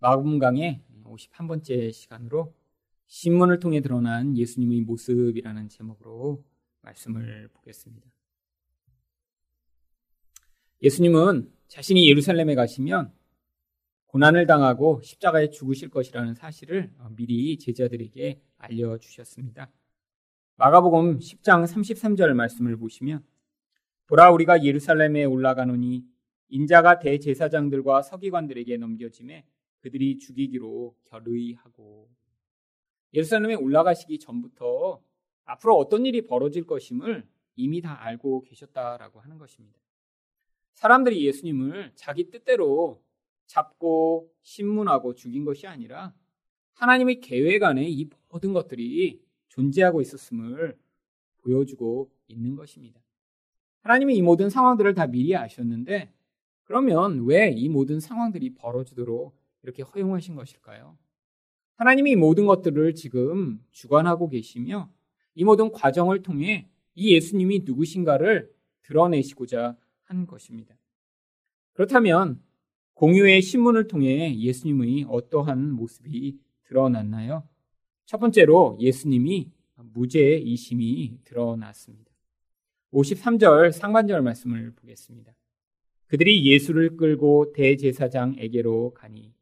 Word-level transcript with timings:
마음강의 0.00 0.82
51번째 1.04 1.92
시간으로 1.92 2.54
신문을 3.06 3.60
통해 3.60 3.80
드러난 3.80 4.36
예수님의 4.36 4.82
모습이라는 4.82 5.68
제목으로 5.68 6.44
말씀을 6.82 7.48
보겠습니다. 7.52 8.06
예수님은 10.82 11.50
자신이 11.68 12.08
예루살렘에 12.08 12.54
가시면 12.54 13.12
고난을 14.06 14.46
당하고 14.46 15.00
십자가에 15.02 15.50
죽으실 15.50 15.90
것이라는 15.90 16.34
사실을 16.34 16.92
미리 17.16 17.58
제자들에게 17.58 18.40
알려주셨습니다. 18.58 19.70
마가복음 20.56 21.18
10장 21.18 21.64
33절 21.66 22.32
말씀을 22.34 22.76
보시면 22.76 23.24
보라 24.06 24.30
우리가 24.30 24.62
예루살렘에 24.62 25.24
올라가노니 25.24 26.04
인자가 26.48 26.98
대제사장들과 27.00 28.02
서기관들에게 28.02 28.76
넘겨짐에 28.76 29.44
그들이 29.84 30.18
죽이기로 30.18 30.96
결의하고 31.04 32.08
예루살렘에 33.12 33.54
올라가시기 33.54 34.18
전부터 34.18 35.02
앞으로 35.44 35.76
어떤 35.76 36.06
일이 36.06 36.26
벌어질 36.26 36.66
것임을 36.66 37.28
이미 37.56 37.82
다 37.82 38.02
알고 38.02 38.44
계셨다라고 38.44 39.20
하는 39.20 39.36
것입니다. 39.36 39.78
사람들이 40.72 41.26
예수님을 41.26 41.92
자기 41.96 42.30
뜻대로 42.30 43.02
잡고 43.46 44.32
신문하고 44.40 45.14
죽인 45.16 45.44
것이 45.44 45.66
아니라 45.66 46.14
하나님의 46.72 47.20
계획 47.20 47.62
안에 47.62 47.86
이 47.86 48.08
모든 48.30 48.54
것들이 48.54 49.22
존재하고 49.48 50.00
있었음을 50.00 50.78
보여주고 51.42 52.10
있는 52.28 52.56
것입니다. 52.56 53.02
하나님이 53.82 54.16
이 54.16 54.22
모든 54.22 54.48
상황들을 54.48 54.94
다 54.94 55.06
미리 55.06 55.36
아셨는데 55.36 56.10
그러면 56.62 57.26
왜 57.26 57.52
이 57.52 57.68
모든 57.68 58.00
상황들이 58.00 58.54
벌어지도록 58.54 59.43
이렇게 59.64 59.82
허용하신 59.82 60.36
것일까요? 60.36 60.96
하나님이 61.76 62.12
이 62.12 62.16
모든 62.16 62.46
것들을 62.46 62.94
지금 62.94 63.58
주관하고 63.70 64.28
계시며 64.28 64.90
이 65.34 65.42
모든 65.42 65.72
과정을 65.72 66.22
통해 66.22 66.68
이 66.94 67.14
예수님이 67.14 67.62
누구신가를 67.64 68.52
드러내시고자 68.82 69.76
한 70.04 70.26
것입니다. 70.26 70.76
그렇다면 71.72 72.40
공유의 72.92 73.42
신문을 73.42 73.88
통해 73.88 74.38
예수님의 74.38 75.06
어떠한 75.08 75.72
모습이 75.72 76.38
드러났나요? 76.64 77.48
첫 78.04 78.18
번째로 78.18 78.76
예수님이 78.78 79.50
무죄이심이 79.76 81.20
드러났습니다. 81.24 82.12
53절 82.92 83.72
상반절 83.72 84.22
말씀을 84.22 84.72
보겠습니다. 84.76 85.34
그들이 86.06 86.44
예수를 86.46 86.96
끌고 86.96 87.52
대제사장에게로 87.54 88.92
가니 88.94 89.32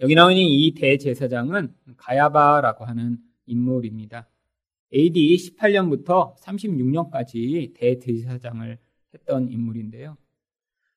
여기 0.00 0.14
나오는 0.14 0.36
이 0.36 0.74
대제사장은 0.74 1.74
가야바라고 1.96 2.84
하는 2.84 3.16
인물입니다. 3.46 4.28
AD 4.94 5.36
18년부터 5.36 6.36
36년까지 6.36 7.72
대제사장을 7.74 8.78
했던 9.14 9.50
인물인데요. 9.50 10.18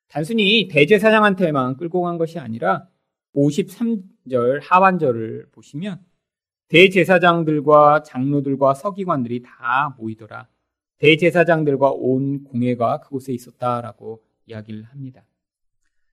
단순히 0.09 0.67
대제사장한테만 0.69 1.77
끌고 1.77 2.01
간 2.01 2.17
것이 2.17 2.39
아니라 2.39 2.89
53절 3.35 4.59
하반절을 4.63 5.47
보시면 5.51 6.03
대제사장들과 6.67 8.03
장로들과 8.03 8.73
서기관들이 8.73 9.43
다 9.43 9.95
모이더라. 9.97 10.49
대제사장들과 10.97 11.91
온 11.91 12.43
공회가 12.43 12.99
그곳에 12.99 13.31
있었다라고 13.31 14.21
이야기를 14.45 14.83
합니다. 14.83 15.23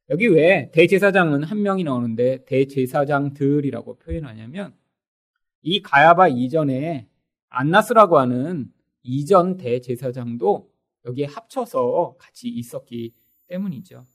여기 0.08 0.28
왜 0.28 0.70
대제사장은 0.72 1.42
한 1.42 1.62
명이 1.62 1.82
나오는데 1.82 2.44
대제사장들이라고 2.44 3.96
표현하냐면 3.98 4.72
이 5.62 5.82
가야바 5.82 6.28
이전에 6.28 7.08
안나스라고 7.48 8.18
하는 8.18 8.72
이전 9.02 9.56
대제사장도 9.56 10.70
여기에 11.06 11.26
합쳐서 11.26 12.16
같이 12.18 12.48
있었기 12.48 13.12
때문이죠. 13.48 14.06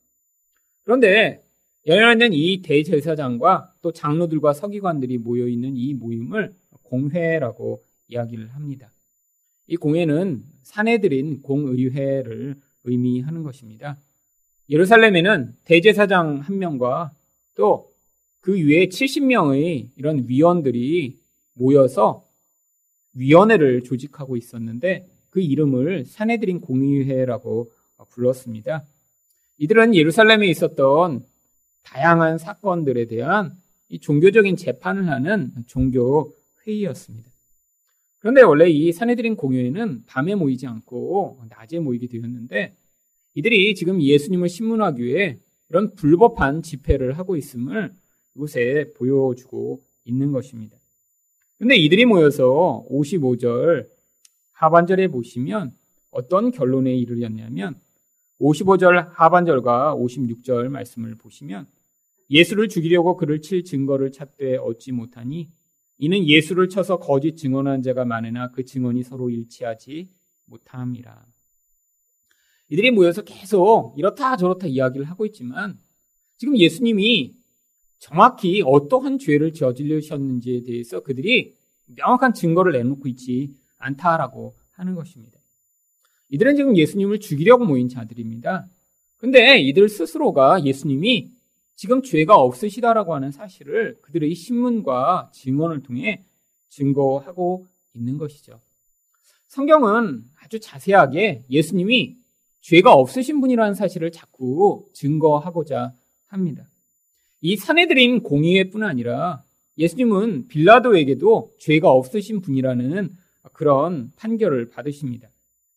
그런데 0.84 1.44
열려있는 1.86 2.34
이 2.34 2.62
대제사장과 2.62 3.74
또 3.82 3.92
장로들과 3.92 4.54
서기관들이 4.54 5.18
모여 5.18 5.48
있는 5.48 5.76
이 5.76 5.94
모임을 5.94 6.54
공회라고 6.84 7.84
이야기를 8.08 8.50
합니다. 8.50 8.92
이 9.68 9.76
공회는 9.78 10.44
사내들인 10.64 11.42
공의회를 11.42 12.60
의미하는 12.84 13.44
것입니다. 13.44 13.98
예루살렘에는 14.72 15.54
대제사장 15.66 16.40
한 16.40 16.58
명과 16.58 17.12
또 17.56 17.92
그 18.42 18.58
위에 18.58 18.88
70명의 18.88 19.90
이런 19.96 20.28
위원들이 20.28 21.20
모여서 21.54 22.28
위원회를 23.14 23.84
조직하고 23.84 24.36
있었는데 24.36 25.08
그 25.30 25.40
이름을 25.40 26.06
사내들인 26.06 26.60
공의회라고 26.60 27.72
불렀습니다. 28.10 28.84
이들은 29.60 29.94
예루살렘에 29.94 30.48
있었던 30.48 31.24
다양한 31.84 32.40
사건들에 32.40 33.06
대한 33.06 33.56
이 33.90 34.00
종교적인 34.00 34.56
재판을 34.56 35.08
하는 35.08 35.52
종교 35.68 36.36
회의였습니다. 36.66 37.30
그런데 38.20 38.42
원래 38.42 38.70
이 38.70 38.92
사내들인 38.92 39.36
공회는 39.36 40.06
밤에 40.08 40.36
모이지 40.36 40.66
않고 40.66 41.44
낮에 41.50 41.80
모이게 41.80 42.08
되었는데 42.08 42.76
이들이 43.36 43.76
지금 43.76 44.02
예수님을 44.02 44.50
신문하기 44.50 45.04
위해 45.04 45.40
이런 45.70 45.96
불법한 45.96 46.64
집회를 46.64 47.18
하고 47.18 47.36
있음을 47.36 47.94
이곳에 48.36 48.92
보여주고 48.96 49.82
있는 50.06 50.32
것입니다. 50.32 50.78
근데 51.58 51.76
이들이 51.76 52.06
모여서 52.06 52.86
55절 52.90 53.88
하반절에 54.54 55.08
보시면 55.08 55.72
어떤 56.10 56.52
결론에 56.52 56.96
이르렀냐면 56.96 57.80
55절 58.40 59.12
하반절과 59.14 59.96
56절 59.96 60.70
말씀을 60.70 61.16
보시면 61.16 61.68
예수를 62.30 62.68
죽이려고 62.68 63.16
그를 63.18 63.42
칠 63.42 63.64
증거를 63.64 64.12
찾되 64.12 64.58
얻지 64.58 64.92
못하니 64.92 65.50
이는 66.00 66.28
예수를 66.28 66.70
쳐서 66.70 66.98
거짓 66.98 67.38
증언한 67.38 67.84
자가 67.84 68.06
많으나 68.06 68.50
그 68.52 68.66
증언이 68.66 69.04
서로 69.04 69.30
일치하지 69.30 70.10
못함이라. 70.46 71.26
이들이 72.72 72.92
모여서 72.92 73.22
계속 73.22 73.94
이렇다 73.98 74.38
저렇다 74.38 74.66
이야기를 74.66 75.06
하고 75.10 75.26
있지만 75.26 75.78
지금 76.38 76.58
예수님이 76.58 77.34
정확히 78.00 78.64
어떠한 78.66 79.20
죄를 79.20 79.54
저지르셨는지에 79.54 80.64
대해서 80.64 81.02
그들이 81.02 81.54
명확한 81.86 82.34
증거를 82.34 82.72
내놓고 82.72 83.10
있지 83.10 83.54
않다라고 83.78 84.56
하는 84.72 84.96
것입니다. 84.96 85.38
이들은 86.30 86.56
지금 86.56 86.78
예수님을 86.78 87.20
죽이려고 87.20 87.66
모인 87.66 87.90
자들입니다. 87.90 88.68
근데 89.18 89.60
이들 89.60 89.90
스스로가 89.90 90.64
예수님이 90.64 91.30
지금 91.76 92.02
죄가 92.02 92.36
없으시다라고 92.36 93.14
하는 93.14 93.32
사실을 93.32 93.98
그들의 94.02 94.34
신문과 94.34 95.32
증언을 95.34 95.84
통해 95.84 96.24
증거하고 96.70 97.68
있는 97.94 98.18
것이죠. 98.18 98.62
성경은 99.50 100.24
아주 100.42 100.60
자세하게 100.62 101.44
예수님이 101.50 102.21
죄가 102.62 102.94
없으신 102.94 103.42
분이라는 103.42 103.74
사실을 103.74 104.12
자꾸 104.12 104.88
증거하고자 104.94 105.94
합니다. 106.28 106.68
이 107.42 107.56
사내들인 107.58 108.22
공의회뿐 108.22 108.84
아니라 108.84 109.44
예수님은 109.78 110.48
빌라도에게도 110.48 111.54
죄가 111.60 111.92
없으신 111.92 112.42
분이라는 112.42 113.16
그런 113.54 114.12
판결을 114.16 114.70
받으십니다. 114.70 115.30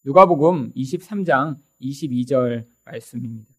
누가복음 0.05 0.73
23장 0.75 1.57
22절 1.81 2.67
말씀입니다. 2.85 3.51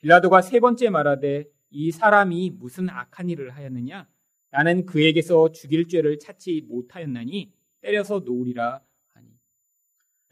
빌라도가 0.00 0.42
세 0.42 0.60
번째 0.60 0.90
말하되 0.90 1.46
이 1.70 1.90
사람이 1.90 2.50
무슨 2.58 2.90
악한 2.90 3.30
일을 3.30 3.50
하였느냐? 3.50 4.06
나는 4.50 4.84
그에게서 4.84 5.52
죽일 5.52 5.88
죄를 5.88 6.18
찾지 6.18 6.66
못하였나니 6.68 7.50
때려서 7.80 8.20
놓으리라. 8.20 8.80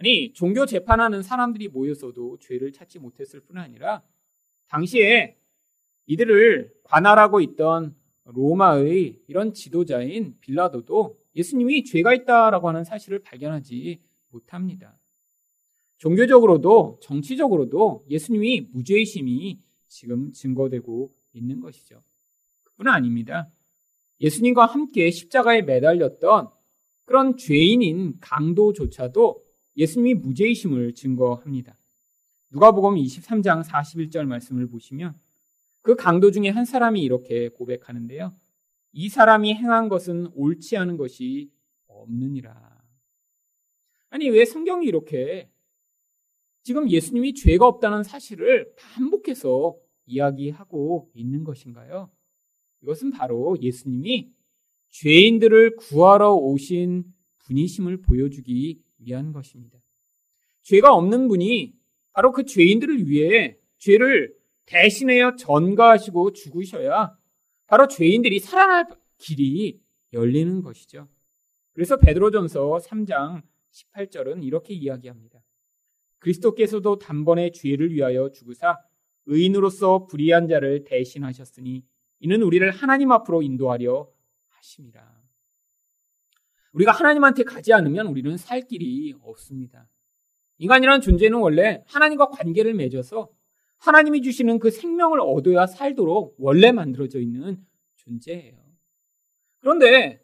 아니, 0.03 0.33
종교 0.33 0.67
재판하는 0.67 1.23
사람들이 1.23 1.69
모여서도 1.69 2.39
죄를 2.41 2.73
찾지 2.73 2.99
못했을 2.99 3.39
뿐 3.39 3.57
아니라 3.59 4.03
당시에 4.67 5.37
이들을 6.07 6.73
관할하고 6.83 7.41
있던 7.41 7.95
로마의 8.25 9.21
이런 9.29 9.55
지도자인 9.55 10.37
빌라도도 10.41 11.21
예수님이 11.37 11.85
죄가 11.85 12.15
있다라고 12.15 12.67
하는 12.67 12.83
사실을 12.83 13.21
발견하지 13.21 14.01
못합니다. 14.31 14.99
종교적으로도 15.99 16.99
정치적으로도 17.01 18.05
예수님이 18.11 18.71
무죄의심이 18.73 19.61
지금 19.87 20.33
증거되고 20.33 21.15
있는 21.33 21.61
것이죠. 21.61 22.03
그뿐 22.65 22.89
아닙니다. 22.89 23.53
예수님과 24.21 24.67
함께 24.67 25.13
십자가에 25.13 25.63
매달렸던 25.63 26.49
그런 27.05 27.37
죄인인 27.37 28.19
강도조차도 28.19 29.42
예수님이 29.77 30.15
무죄의심을 30.15 30.95
증거합니다. 30.95 31.79
누가복음 32.51 32.97
23장 32.97 33.65
41절 33.65 34.27
말씀을 34.27 34.69
보시면 34.69 35.19
그 35.81 35.97
강도 35.97 36.31
중에 36.31 36.49
한 36.49 36.65
사람이 36.65 37.01
이렇게 37.03 37.49
고백하는데요. 37.49 38.35
이 38.93 39.09
사람이 39.09 39.55
행한 39.55 39.89
것은 39.89 40.29
옳지 40.35 40.77
않은 40.77 40.97
것이 40.97 41.51
없느니라. 41.87 42.83
아니, 44.11 44.29
왜 44.29 44.45
성경이 44.45 44.87
이렇게 44.87 45.51
지금 46.63 46.91
예수님이 46.91 47.35
죄가 47.35 47.67
없다는 47.67 48.03
사실을 48.03 48.73
반복해서 48.77 49.77
이야기하고 50.05 51.11
있는 51.15 51.43
것인가요? 51.45 52.11
이것은 52.83 53.11
바로 53.11 53.57
예수님이 53.61 54.33
죄인들을 54.91 55.77
구하러 55.77 56.35
오신 56.35 57.05
분이심을 57.39 58.03
보여주기 58.03 58.82
위한 59.05 59.33
것입니다. 59.33 59.79
죄가 60.63 60.95
없는 60.95 61.29
분이 61.29 61.75
바로 62.13 62.33
그 62.33 62.45
죄인들을 62.45 63.09
위해 63.09 63.59
죄를 63.79 64.35
대신하여 64.67 65.37
전가하시고 65.37 66.33
죽으셔야 66.33 67.17
바로 67.67 67.89
죄인들이 67.89 68.39
살아날 68.39 68.87
길이 69.19 69.81
열리는 70.13 70.63
것이죠. 70.63 71.09
그래서 71.73 71.97
베드로전서 71.97 72.79
3장 72.79 73.43
18절은 73.73 74.45
이렇게 74.45 74.75
이야기합니다. 74.75 75.43
그리스도께서도 76.19 76.99
단번에 76.99 77.51
죄를 77.51 77.93
위하여 77.93 78.31
죽으사 78.31 78.79
의인으로서 79.27 80.07
불의한 80.07 80.49
자를 80.49 80.85
대신하셨으니 80.85 81.85
이는 82.21 82.43
우리를 82.43 82.71
하나님 82.71 83.11
앞으로 83.11 83.43
인도하려 83.43 84.09
하심이라. 84.49 85.22
우리가 86.73 86.93
하나님한테 86.93 87.45
가지 87.45 87.73
않으면 87.73 88.07
우리는 88.07 88.37
살 88.37 88.63
길이 88.63 89.15
없습니다. 89.23 89.89
인간이라는 90.59 91.01
존재는 91.01 91.39
원래 91.39 91.83
하나님과 91.87 92.29
관계를 92.29 92.75
맺어서 92.75 93.29
하나님이 93.79 94.23
주시는 94.23 94.59
그 94.59 94.71
생명을 94.71 95.21
얻어야 95.21 95.67
살도록 95.67 96.37
원래 96.39 96.73
만들어져 96.73 97.21
있는 97.21 97.59
존재예요. 97.97 98.57
그런데 99.59 100.21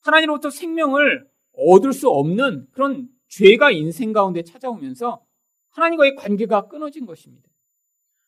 하나님으로부터 0.00 0.50
생명을 0.50 1.28
얻을 1.52 1.92
수 1.92 2.08
없는 2.08 2.68
그런 2.70 3.08
죄가 3.28 3.70
인생 3.70 4.12
가운데 4.12 4.42
찾아오면서 4.42 5.24
하나님과의 5.70 6.16
관계가 6.16 6.68
끊어진 6.68 7.06
것입니다. 7.06 7.48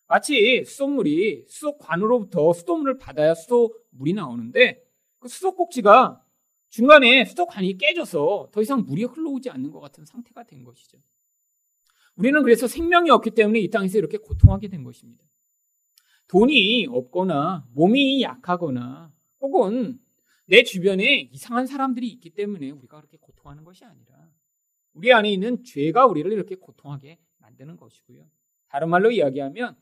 마치 0.07 0.65
수돗물이 0.65 1.45
수도관으로부터 1.49 2.53
수돗물을 2.53 2.99
받아야 2.99 3.35
수도물이 3.35 4.13
나오는데 4.15 4.83
그 5.19 5.29
수도꼭지가 5.29 6.22
중간에 6.73 7.27
수도관이 7.27 7.77
깨져서 7.77 8.49
더 8.51 8.63
이상 8.63 8.85
물이 8.87 9.05
흘러오지 9.05 9.51
않는 9.51 9.71
것 9.71 9.81
같은 9.81 10.07
상태가 10.07 10.43
된 10.45 10.65
것이죠. 10.65 10.99
우리는 12.17 12.43
그래서 12.43 12.67
생명이 12.67 13.11
없기 13.11 13.33
때문에 13.33 13.61
이 13.61 13.69
땅에서 13.69 13.99
이렇게 13.99 14.17
고통하게 14.17 14.69
된 14.69 14.83
것입니다. 14.83 15.23
돈이 16.29 16.87
없거나 16.89 17.67
몸이 17.75 18.23
약하거나 18.23 19.13
혹은 19.41 20.01
내 20.47 20.63
주변에 20.63 21.29
이상한 21.31 21.67
사람들이 21.67 22.09
있기 22.09 22.31
때문에 22.31 22.71
우리가 22.71 22.97
그렇게 22.97 23.19
고통하는 23.19 23.65
것이 23.65 23.85
아니라 23.85 24.31
우리 24.95 25.13
안에 25.13 25.31
있는 25.31 25.63
죄가 25.65 26.07
우리를 26.07 26.33
이렇게 26.33 26.55
고통하게 26.55 27.19
만드는 27.37 27.77
것이고요. 27.77 28.27
다른 28.69 28.89
말로 28.89 29.11
이야기하면 29.11 29.77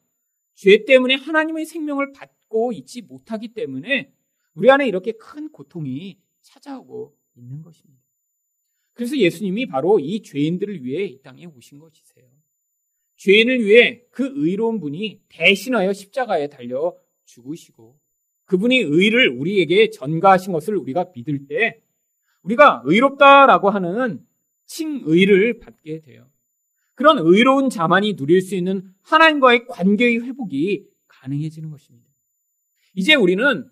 죄 0.55 0.85
때문에 0.85 1.15
하나님의 1.15 1.67
생명을 1.67 2.11
받고 2.11 2.73
있지 2.73 3.03
못하기 3.03 3.55
때문에 3.55 4.13
우리 4.55 4.69
안에 4.73 4.89
이렇게 4.89 5.13
큰 5.13 5.53
고통이 5.53 6.19
찾아오고 6.43 7.17
있는 7.37 7.63
것입니다. 7.63 8.03
그래서 8.93 9.17
예수님이 9.17 9.67
바로 9.67 9.99
이 9.99 10.23
죄인들을 10.23 10.85
위해 10.85 11.05
이 11.05 11.23
땅에 11.23 11.47
오신 11.47 11.79
것이세요. 11.79 12.29
죄인을 13.17 13.65
위해 13.65 14.03
그 14.11 14.33
의로운 14.35 14.81
분이 14.81 15.23
대신하여 15.29 15.93
십자가에 15.93 16.49
달려 16.49 16.97
죽으시고 17.25 17.99
그분이 18.45 18.79
의를 18.79 19.29
우리에게 19.29 19.91
전가하신 19.91 20.53
것을 20.53 20.77
우리가 20.77 21.13
믿을 21.15 21.47
때 21.47 21.81
우리가 22.43 22.83
의롭다라고 22.85 23.71
하는 23.71 24.27
칭의를 24.67 25.61
받게 25.61 26.01
돼요. 26.01 26.31
그런 26.95 27.19
의로운 27.19 27.71
자만이 27.71 28.17
누릴 28.17 28.43
수 28.43 28.55
있는 28.55 28.93
하나님과의 29.03 29.67
관계의 29.67 30.21
회복이 30.21 30.87
가능해지는 31.09 31.71
것입니다. 31.71 32.09
이제 32.95 33.15
우리는 33.15 33.71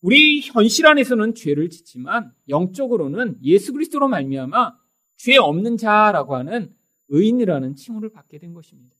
우리 0.00 0.40
현실 0.40 0.86
안에서는 0.86 1.34
죄를 1.34 1.70
짓지만 1.70 2.32
영적으로는 2.48 3.38
예수 3.42 3.72
그리스도로 3.72 4.08
말미암아 4.08 4.76
죄 5.16 5.36
없는 5.36 5.76
자라고 5.76 6.36
하는 6.36 6.74
의인이라는 7.08 7.76
칭호를 7.76 8.10
받게 8.10 8.38
된 8.38 8.52
것입니다. 8.52 8.94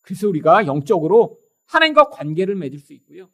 그래서 0.00 0.28
우리가 0.28 0.66
영적으로 0.66 1.38
하나님과 1.66 2.08
관계를 2.08 2.54
맺을 2.54 2.78
수 2.78 2.92
있고요. 2.94 3.28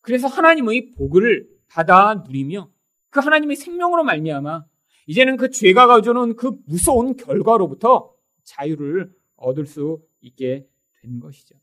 그래서 0.00 0.26
하나님의 0.26 0.94
복을 0.94 1.48
받아 1.68 2.14
누리며 2.26 2.70
그 3.10 3.20
하나님의 3.20 3.56
생명으로 3.56 4.04
말미암아 4.04 4.64
이제는 5.06 5.36
그 5.36 5.50
죄가 5.50 5.86
가져오는 5.86 6.34
그 6.36 6.58
무서운 6.66 7.16
결과로부터 7.16 8.12
자유를 8.42 9.12
얻을 9.36 9.66
수 9.66 10.02
있게 10.20 10.66
된 11.00 11.20
것이죠. 11.20 11.54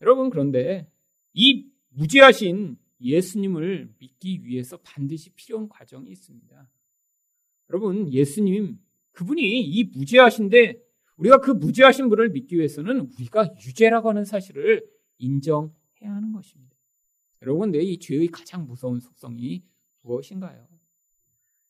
여러분, 0.00 0.30
그런데 0.30 0.90
이 1.34 1.66
무죄하신 1.90 2.78
예수님을 3.00 3.94
믿기 3.98 4.44
위해서 4.44 4.76
반드시 4.78 5.30
필요한 5.30 5.68
과정이 5.68 6.10
있습니다. 6.10 6.68
여러분, 7.70 8.12
예수님, 8.12 8.78
그분이 9.12 9.62
이 9.62 9.84
무죄하신데 9.84 10.82
우리가 11.16 11.38
그 11.38 11.50
무죄하신 11.50 12.08
분을 12.08 12.30
믿기 12.30 12.56
위해서는 12.56 13.00
우리가 13.00 13.54
유죄라고 13.66 14.08
하는 14.08 14.24
사실을 14.24 14.84
인정해야 15.18 15.70
하는 16.02 16.32
것입니다. 16.32 16.76
여러분, 17.42 17.70
내 17.70 17.80
이 17.82 17.98
죄의 17.98 18.28
가장 18.28 18.66
무서운 18.66 19.00
속성이 19.00 19.64
무엇인가요? 20.02 20.66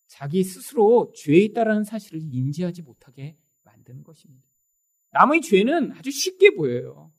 자기 0.06 0.42
스스로 0.42 1.12
죄에 1.14 1.38
있다라는 1.38 1.84
사실을 1.84 2.20
인지하지 2.20 2.82
못하게 2.82 3.36
만드는 3.62 4.02
것입니다. 4.02 4.44
남의 5.12 5.40
죄는 5.40 5.92
아주 5.92 6.10
쉽게 6.10 6.54
보여요. 6.54 7.12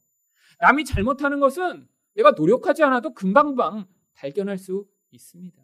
남이 0.59 0.85
잘못하는 0.85 1.39
것은 1.39 1.87
내가 2.15 2.31
노력하지 2.31 2.83
않아도 2.83 3.13
금방방 3.13 3.87
발견할 4.21 4.59
수 4.59 4.88
있습니다. 5.09 5.59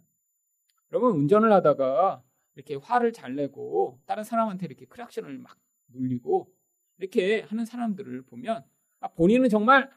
여러분 0.92 1.12
운전을 1.16 1.54
하다가 1.54 2.24
이렇게 2.56 2.76
화를 2.76 3.14
잘 3.14 3.36
내고 3.36 4.02
다른 4.08 4.24
사람한테 4.24 4.66
이렇게 4.66 4.86
크락션을 4.86 5.38
막 5.38 5.58
눌리고 5.90 6.52
이렇게 6.98 7.42
하는 7.42 7.66
사람들을 7.66 8.24
보면 8.24 8.66
아, 9.00 9.08
본인은 9.10 9.50
정말 9.50 9.90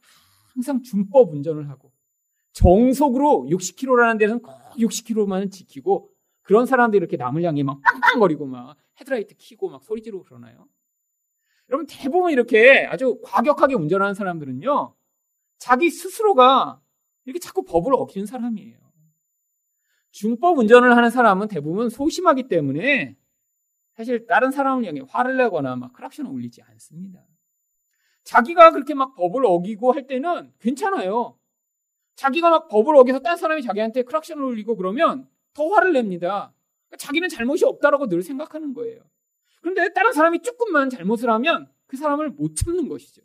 항상 0.53 0.83
준법 0.83 1.33
운전을 1.33 1.71
하고 1.71 1.91
정속으로 2.53 3.47
60km라는 3.49 4.19
데서는 4.19 4.43
꼭 4.43 4.53
60km만 4.77 5.50
지키고 5.50 6.11
그런 6.43 6.67
사람들이 6.67 6.99
이렇게 6.99 7.17
남을 7.17 7.43
향해 7.45 7.62
막 7.62 7.81
빵빵거리고 7.81 8.45
막 8.45 8.76
헤드라이트 9.00 9.37
키고 9.37 9.71
막 9.71 9.83
소리 9.83 10.02
지르고 10.02 10.25
그러나요? 10.25 10.69
여러분 11.71 11.87
대부분 11.88 12.33
이렇게 12.33 12.87
아주 12.87 13.21
과격하게 13.23 13.75
운전하는 13.75 14.12
사람들은요. 14.12 14.95
자기 15.59 15.88
스스로가 15.88 16.83
이렇게 17.31 17.39
자꾸 17.39 17.65
법을 17.65 17.95
어기는 17.95 18.27
사람이에요. 18.27 18.79
중법 20.11 20.59
운전을 20.59 20.97
하는 20.97 21.11
사람은 21.11 21.49
대부분 21.49 21.89
소심하기 21.89 22.49
때문에 22.49 23.17
사실 23.95 24.27
다른 24.27 24.51
사람을 24.51 24.85
향해 24.85 25.03
화를 25.09 25.37
내거나 25.37 25.77
막 25.77 25.93
크락션을 25.93 26.31
울리지 26.31 26.63
않습니다. 26.63 27.25
자기가 28.25 28.73
그렇게 28.73 28.95
막 28.95 29.15
법을 29.15 29.45
어기고 29.47 29.93
할 29.93 30.07
때는 30.07 30.53
괜찮아요. 30.59 31.39
자기가 32.17 32.51
막 32.51 32.69
법을 32.69 32.97
어겨서 32.97 33.21
딴 33.21 33.37
사람이 33.37 33.63
자기한테 33.63 34.03
크락션을 34.03 34.43
울리고 34.43 34.77
그러면 34.77 35.29
더 35.55 35.69
화를 35.69 35.93
냅니다. 35.93 36.53
자기는 36.99 37.29
잘못이 37.29 37.65
없다라고 37.65 38.09
늘 38.09 38.23
생각하는 38.23 38.75
거예요. 38.75 39.03
그런데 39.61 39.93
다른 39.93 40.13
사람이 40.13 40.43
조금만 40.43 40.91
잘못을 40.91 41.31
하면 41.31 41.71
그 41.87 41.97
사람을 41.97 42.31
못 42.31 42.57
참는 42.57 42.89
것이죠. 42.89 43.23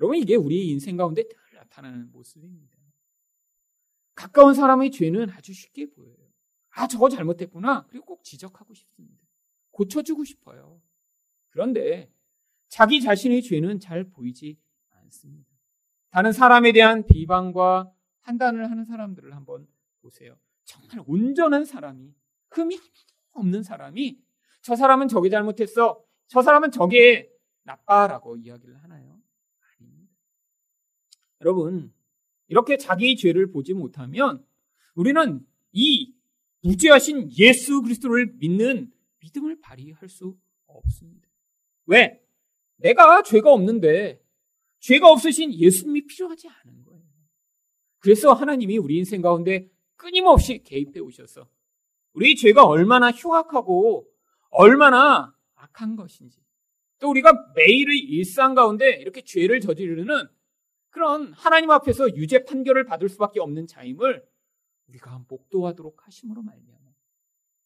여러분 0.00 0.16
이게 0.18 0.36
우리의 0.36 0.68
인생 0.68 0.96
가운데 0.96 1.22
늘 1.22 1.43
나타나는 1.64 2.10
모습입니다. 2.12 2.78
가까운 4.14 4.54
사람의 4.54 4.90
죄는 4.90 5.30
아주 5.30 5.52
쉽게 5.52 5.90
보여요. 5.90 6.16
아, 6.70 6.86
저거 6.86 7.08
잘못했구나. 7.08 7.86
그리고 7.88 8.06
꼭 8.06 8.24
지적하고 8.24 8.74
싶습니다. 8.74 9.26
고쳐주고 9.72 10.24
싶어요. 10.24 10.80
그런데 11.50 12.12
자기 12.68 13.00
자신의 13.00 13.42
죄는 13.42 13.80
잘 13.80 14.04
보이지 14.04 14.58
않습니다. 14.90 15.50
다른 16.10 16.32
사람에 16.32 16.72
대한 16.72 17.06
비방과 17.06 17.92
판단을 18.22 18.70
하는 18.70 18.84
사람들을 18.84 19.34
한번 19.34 19.66
보세요. 20.00 20.38
정말 20.64 21.02
온전한 21.06 21.64
사람이, 21.64 22.14
흠이 22.50 22.78
없는 23.32 23.62
사람이 23.62 24.20
저 24.62 24.76
사람은 24.76 25.08
저게 25.08 25.28
잘못했어. 25.28 26.02
저 26.28 26.42
사람은 26.42 26.70
저게 26.70 27.30
나빠라고 27.64 28.36
이야기를 28.36 28.82
하나요? 28.82 29.13
여러분, 31.44 31.92
이렇게 32.48 32.78
자기의 32.78 33.16
죄를 33.16 33.50
보지 33.52 33.74
못하면 33.74 34.44
우리는 34.94 35.46
이 35.72 36.14
무죄하신 36.62 37.32
예수 37.38 37.82
그리스도를 37.82 38.32
믿는 38.38 38.90
믿음을 39.20 39.60
발휘할 39.60 40.08
수 40.08 40.36
없습니다. 40.66 41.28
왜? 41.86 42.20
내가 42.76 43.22
죄가 43.22 43.52
없는데 43.52 44.22
죄가 44.80 45.10
없으신 45.10 45.52
예수님이 45.52 46.06
필요하지 46.06 46.48
않은 46.48 46.84
거예요. 46.84 47.04
그래서 47.98 48.32
하나님이 48.32 48.78
우리 48.78 48.96
인생 48.96 49.20
가운데 49.20 49.70
끊임없이 49.96 50.62
개입해 50.62 51.00
오셔서 51.00 51.48
우리 52.14 52.36
죄가 52.36 52.64
얼마나 52.64 53.10
흉악하고 53.10 54.06
얼마나 54.50 55.34
악한 55.54 55.96
것인지 55.96 56.42
또 56.98 57.10
우리가 57.10 57.32
매일의 57.54 57.98
일상 57.98 58.54
가운데 58.54 58.90
이렇게 59.00 59.22
죄를 59.22 59.60
저지르는 59.60 60.28
그런 60.94 61.32
하나님 61.32 61.72
앞에서 61.72 62.14
유죄 62.14 62.44
판결을 62.44 62.84
받을 62.84 63.08
수밖에 63.08 63.40
없는 63.40 63.66
자임을 63.66 64.24
우리가 64.86 65.24
목도하도록 65.28 66.06
하심으로 66.06 66.40
말미암아 66.42 66.84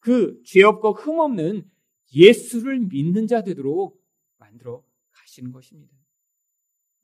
그 0.01 0.43
죄 0.45 0.63
없고 0.63 0.95
흠 0.95 1.19
없는 1.21 1.71
예수를 2.15 2.81
믿는 2.81 3.27
자 3.27 3.43
되도록 3.43 4.03
만들어 4.39 4.83
가시는 5.11 5.53
것입니다. 5.53 5.95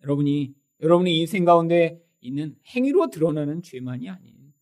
여러분이 0.02 0.54
여러분의 0.80 1.18
인생 1.18 1.44
가운데 1.44 2.02
있는 2.22 2.56
행위로 2.68 3.10
드러나는 3.10 3.60
죄만이 3.60 4.08
아닌 4.08 4.54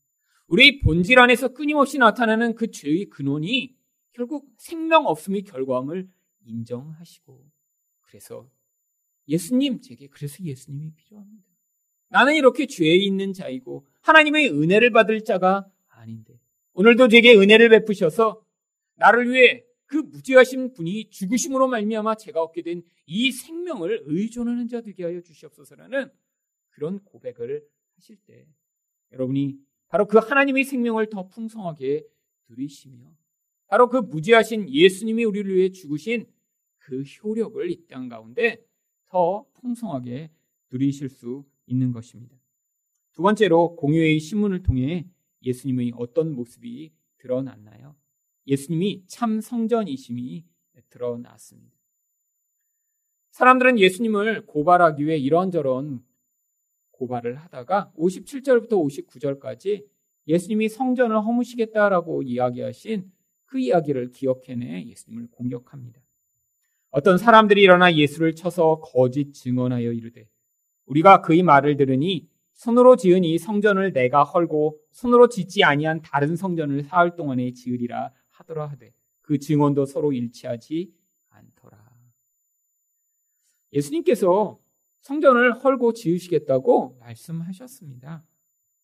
우리 0.49 0.81
본질 0.81 1.21
안에서 1.21 1.55
끊임없이 1.55 1.97
나타나는 1.99 2.57
그 2.57 2.73
죄의 2.73 3.05
근원이 3.07 3.77
결국 4.11 4.51
생명 4.57 5.07
없음의 5.07 5.43
결과함을 5.43 6.11
인정하시고 6.45 7.49
그래서 8.01 8.51
예수님 9.29 9.81
제게 9.81 10.09
그래서 10.09 10.43
예수님이 10.43 10.91
필요합니다. 10.97 11.52
나는 12.13 12.35
이렇게 12.35 12.67
죄에 12.67 12.95
있는 12.95 13.33
자이고 13.33 13.87
하나님의 14.03 14.51
은혜를 14.51 14.91
받을 14.91 15.25
자가 15.25 15.67
아닌데. 15.89 16.39
오늘도 16.75 17.09
제게 17.09 17.35
은혜를 17.35 17.71
베푸셔서 17.71 18.43
나를 18.97 19.31
위해 19.31 19.65
그 19.87 19.97
무지하신 19.97 20.73
분이 20.75 21.11
죽으심으로 21.11 21.69
말미암아 21.69 22.17
제가 22.17 22.43
얻게 22.43 22.63
된 22.63 22.83
이 23.07 23.33
생명을 23.33 24.05
의존하는 24.07 24.69
자 24.69 24.81
되게 24.81 25.05
하여 25.05 25.21
주시옵소서라는 25.21 26.09
그런 26.71 27.01
고백을 27.01 27.63
하실 27.97 28.17
때 28.27 28.47
여러분이 29.13 29.59
바로 29.89 30.07
그 30.07 30.19
하나님의 30.19 30.65
생명을 30.65 31.11
더 31.11 31.29
풍성하게 31.29 32.05
누리시며 32.49 33.13
바로 33.67 33.89
그 33.89 33.99
무지하신 33.99 34.71
예수님이 34.71 35.25
우리를 35.25 35.55
위해 35.55 35.71
죽으신 35.71 36.27
그 36.79 37.03
효력을 37.03 37.71
이 37.71 37.87
땅 37.87 38.09
가운데 38.09 38.65
더 39.07 39.45
풍성하게 39.61 40.31
누리실 40.71 41.09
수 41.09 41.45
있는 41.67 41.93
것입니다. 41.93 42.37
두 43.13 43.23
번째로 43.23 43.77
공유의 43.77 44.19
신문을 44.19 44.63
통해 44.63 45.07
예수님의 45.43 45.93
어떤 45.97 46.35
모습이 46.35 46.93
드러났나요? 47.19 47.95
예수님이 48.47 49.05
참 49.07 49.41
성전이심이 49.41 50.45
드러났습니다. 50.89 51.77
사람들은 53.31 53.79
예수님을 53.79 54.47
고발하기 54.47 55.07
위해 55.07 55.17
이런저런 55.17 56.05
고발을 56.91 57.37
하다가 57.37 57.93
57절부터 57.97 58.71
59절까지 58.71 59.87
예수님이 60.29 60.69
성전을 60.69 61.17
허무시겠다라고 61.17 62.23
이야기하신 62.23 63.11
그 63.47 63.59
이야기를 63.59 64.13
기억해내 64.13 64.87
예수님을 64.87 65.29
공격합니다. 65.31 66.01
어떤 66.91 67.19
사람들이 67.19 67.63
일어나 67.63 67.95
예수를 67.95 68.35
쳐서 68.35 68.81
거짓 68.81 69.33
증언하여 69.33 69.93
이르되 69.93 70.29
우리가 70.87 71.23
그의 71.23 71.43
말을 71.43 71.77
들으니 71.77 72.29
손으로 72.55 72.97
지은 72.97 73.25
이 73.25 73.39
성전을 73.39 73.93
내가 73.93 74.25
헐고 74.25 74.79
손으로 74.91 75.29
짓지 75.29 75.65
아니한 75.65 76.03
다른 76.03 76.37
성전을 76.37 76.85
사흘 76.85 77.17
동안에 77.17 77.53
지으리라 77.53 78.13
하더라 78.31 78.67
하되 78.67 78.93
그 79.21 79.39
증언도 79.39 79.87
서로 79.87 80.13
일치하지 80.13 80.93
않더라. 81.31 81.79
예수님께서 83.73 84.59
성전을 85.01 85.65
헐고 85.65 85.95
지으시겠다고 85.95 86.99
말씀하셨습니다. 87.01 88.25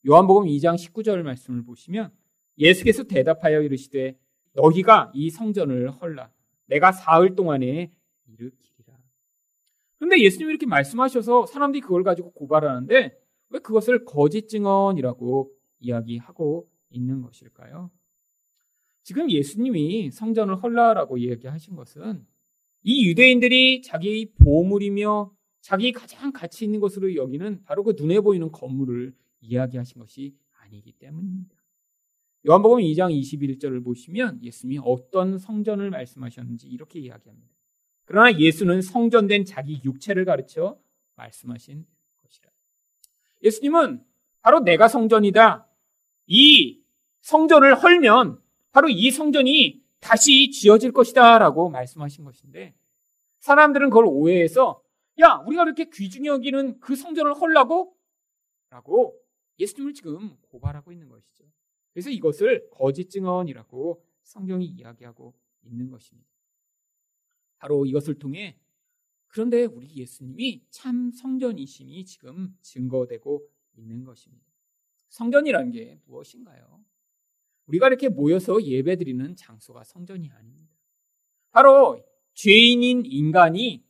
요한복음 0.06 0.46
2장 0.46 0.74
19절 0.76 1.22
말씀을 1.22 1.64
보시면 1.64 2.10
예수께서 2.58 3.04
대답하여 3.04 3.62
이르시되 3.62 4.18
너희가 4.54 5.12
이 5.14 5.30
성전을 5.30 5.90
헐라 5.90 6.30
내가 6.66 6.92
사흘 6.92 7.34
동안에 7.36 7.92
일으키 8.26 8.67
그런데 9.98 10.20
예수님이 10.20 10.50
이렇게 10.50 10.66
말씀하셔서 10.66 11.46
사람들이 11.46 11.80
그걸 11.80 12.04
가지고 12.04 12.32
고발하는데 12.32 13.18
왜 13.50 13.58
그것을 13.60 14.04
거짓 14.04 14.48
증언이라고 14.48 15.50
이야기하고 15.80 16.68
있는 16.90 17.22
것일까요? 17.22 17.90
지금 19.02 19.30
예수님이 19.30 20.10
성전을 20.10 20.62
헐라라고 20.62 21.16
이야기하신 21.18 21.76
것은 21.76 22.26
이 22.82 23.08
유대인들이 23.08 23.82
자기의 23.82 24.32
보물이며 24.38 25.32
자기 25.60 25.92
가장 25.92 26.32
가치 26.32 26.64
있는 26.64 26.80
것으로 26.80 27.14
여기는 27.14 27.62
바로 27.64 27.82
그 27.82 27.94
눈에 27.98 28.20
보이는 28.20 28.50
건물을 28.52 29.14
이야기하신 29.40 29.98
것이 30.00 30.36
아니기 30.60 30.92
때문입니다. 30.92 31.56
요한복음 32.46 32.78
2장 32.78 33.12
21절을 33.18 33.82
보시면 33.82 34.42
예수님이 34.42 34.80
어떤 34.84 35.38
성전을 35.38 35.90
말씀하셨는지 35.90 36.68
이렇게 36.68 37.00
이야기합니다. 37.00 37.57
그러나 38.08 38.32
예수는 38.38 38.80
성전된 38.80 39.44
자기 39.44 39.82
육체를 39.84 40.24
가르쳐 40.24 40.78
말씀하신 41.16 41.84
것이라. 42.22 42.50
예수님은 43.42 44.02
바로 44.40 44.60
내가 44.60 44.88
성전이다. 44.88 45.68
이 46.26 46.82
성전을 47.20 47.74
헐면 47.74 48.40
바로 48.72 48.88
이 48.88 49.10
성전이 49.10 49.82
다시 50.00 50.50
지어질 50.50 50.92
것이다 50.92 51.38
라고 51.38 51.68
말씀하신 51.68 52.24
것인데 52.24 52.74
사람들은 53.40 53.90
그걸 53.90 54.06
오해해서 54.06 54.82
야 55.20 55.42
우리가 55.46 55.64
이렇게 55.64 55.90
귀중히 55.90 56.28
여기는 56.28 56.80
그 56.80 56.96
성전을 56.96 57.34
헐라고? 57.34 57.94
라고 58.70 59.20
예수님을 59.58 59.92
지금 59.92 60.34
고발하고 60.48 60.92
있는 60.92 61.10
것이죠. 61.10 61.44
그래서 61.92 62.08
이것을 62.08 62.70
거짓 62.70 63.10
증언이라고 63.10 64.02
성경이 64.22 64.64
이야기하고 64.64 65.34
있는 65.64 65.90
것입니다. 65.90 66.37
바로 67.58 67.84
이것을 67.86 68.18
통해 68.18 68.58
그런데 69.28 69.64
우리 69.64 69.94
예수님이 69.94 70.64
참 70.70 71.10
성전이심이 71.12 72.04
지금 72.04 72.56
증거되고 72.62 73.46
있는 73.76 74.04
것입니다. 74.04 74.46
성전이라는 75.10 75.70
게 75.70 76.00
무엇인가요? 76.06 76.80
우리가 77.66 77.88
이렇게 77.88 78.08
모여서 78.08 78.62
예배드리는 78.62 79.36
장소가 79.36 79.84
성전이 79.84 80.30
아닙니다. 80.30 80.72
바로 81.50 82.02
죄인인 82.34 83.04
인간이 83.04 83.84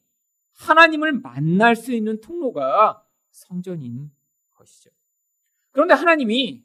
하나님을 0.54 1.12
만날 1.12 1.76
수 1.76 1.92
있는 1.92 2.20
통로가 2.20 3.04
성전인 3.30 4.10
것이죠. 4.50 4.90
그런데 5.70 5.94
하나님이 5.94 6.64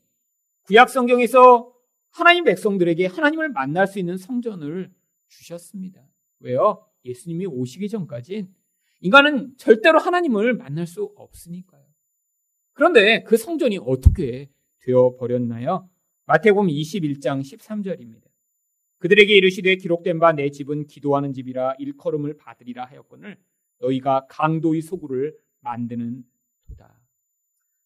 구약 0.63 0.89
성경에서 0.89 1.74
하나님 2.10 2.43
백성들에게 2.43 3.05
하나님을 3.07 3.50
만날 3.50 3.86
수 3.86 4.00
있는 4.00 4.17
성전을 4.17 4.91
주셨습니다. 5.27 6.01
왜요? 6.39 6.88
예수님이 7.05 7.45
오시기 7.45 7.89
전까지 7.89 8.48
인간은 9.01 9.57
절대로 9.57 10.00
하나님을 10.00 10.53
만날 10.53 10.88
수 10.88 11.12
없으니까요. 11.15 11.83
그런데 12.74 13.24
그 13.24 13.38
성전이 13.38 13.79
어떻게 13.81 14.50
되어 14.79 15.15
버렸나요? 15.17 15.89
마태복음 16.25 16.67
21장 16.67 17.41
13절입니다. 17.41 18.24
그들에게 19.00 19.36
이르시되 19.36 19.75
기록된 19.75 20.19
바 20.19 20.31
내 20.31 20.50
집은 20.50 20.88
기도하는 20.88 21.33
집이라 21.33 21.75
일컬음을 21.77 22.38
받으리라 22.38 22.86
하였거늘 22.86 23.38
너희가 23.79 24.27
강도의 24.29 24.81
소굴을 24.81 25.38
만드는 25.60 26.24
도다. 26.67 26.98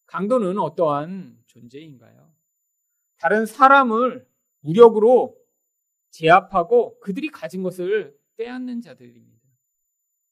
강도는 0.06 0.58
어떠한 0.58 1.42
존재인가요? 1.46 2.32
다른 3.18 3.46
사람을 3.46 4.26
무력으로 4.60 5.36
제압하고 6.10 6.98
그들이 7.00 7.28
가진 7.28 7.62
것을 7.62 8.16
빼앗는 8.38 8.80
자들입니다. 8.80 9.36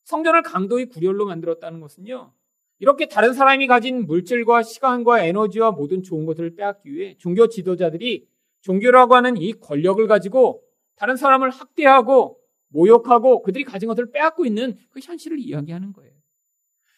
성전을 0.05 0.43
강도의 0.43 0.87
구렬로 0.87 1.27
만들었다는 1.27 1.81
것은요. 1.81 2.33
이렇게 2.79 3.09
다른 3.09 3.33
사람이 3.35 3.67
가진 3.67 4.07
물질과 4.07 4.63
시간과 4.63 5.25
에너지와 5.25 5.73
모든 5.73 6.03
좋은 6.03 6.25
것을 6.27 6.55
빼앗기 6.55 6.93
위해 6.93 7.17
종교 7.19 7.49
지도자들이 7.49 8.29
종교라고 8.61 9.15
하는 9.15 9.37
이 9.37 9.53
권력을 9.53 10.07
가지고 10.07 10.63
다른 10.95 11.17
사람을 11.17 11.51
학대하고 11.51 12.39
모욕하고 12.69 13.43
그들이 13.43 13.65
가진 13.65 13.89
것을 13.89 14.11
빼앗고 14.11 14.47
있는 14.47 14.79
그 14.91 15.01
현실을 15.01 15.39
이야기하는 15.39 15.93
거예요. 15.93 16.13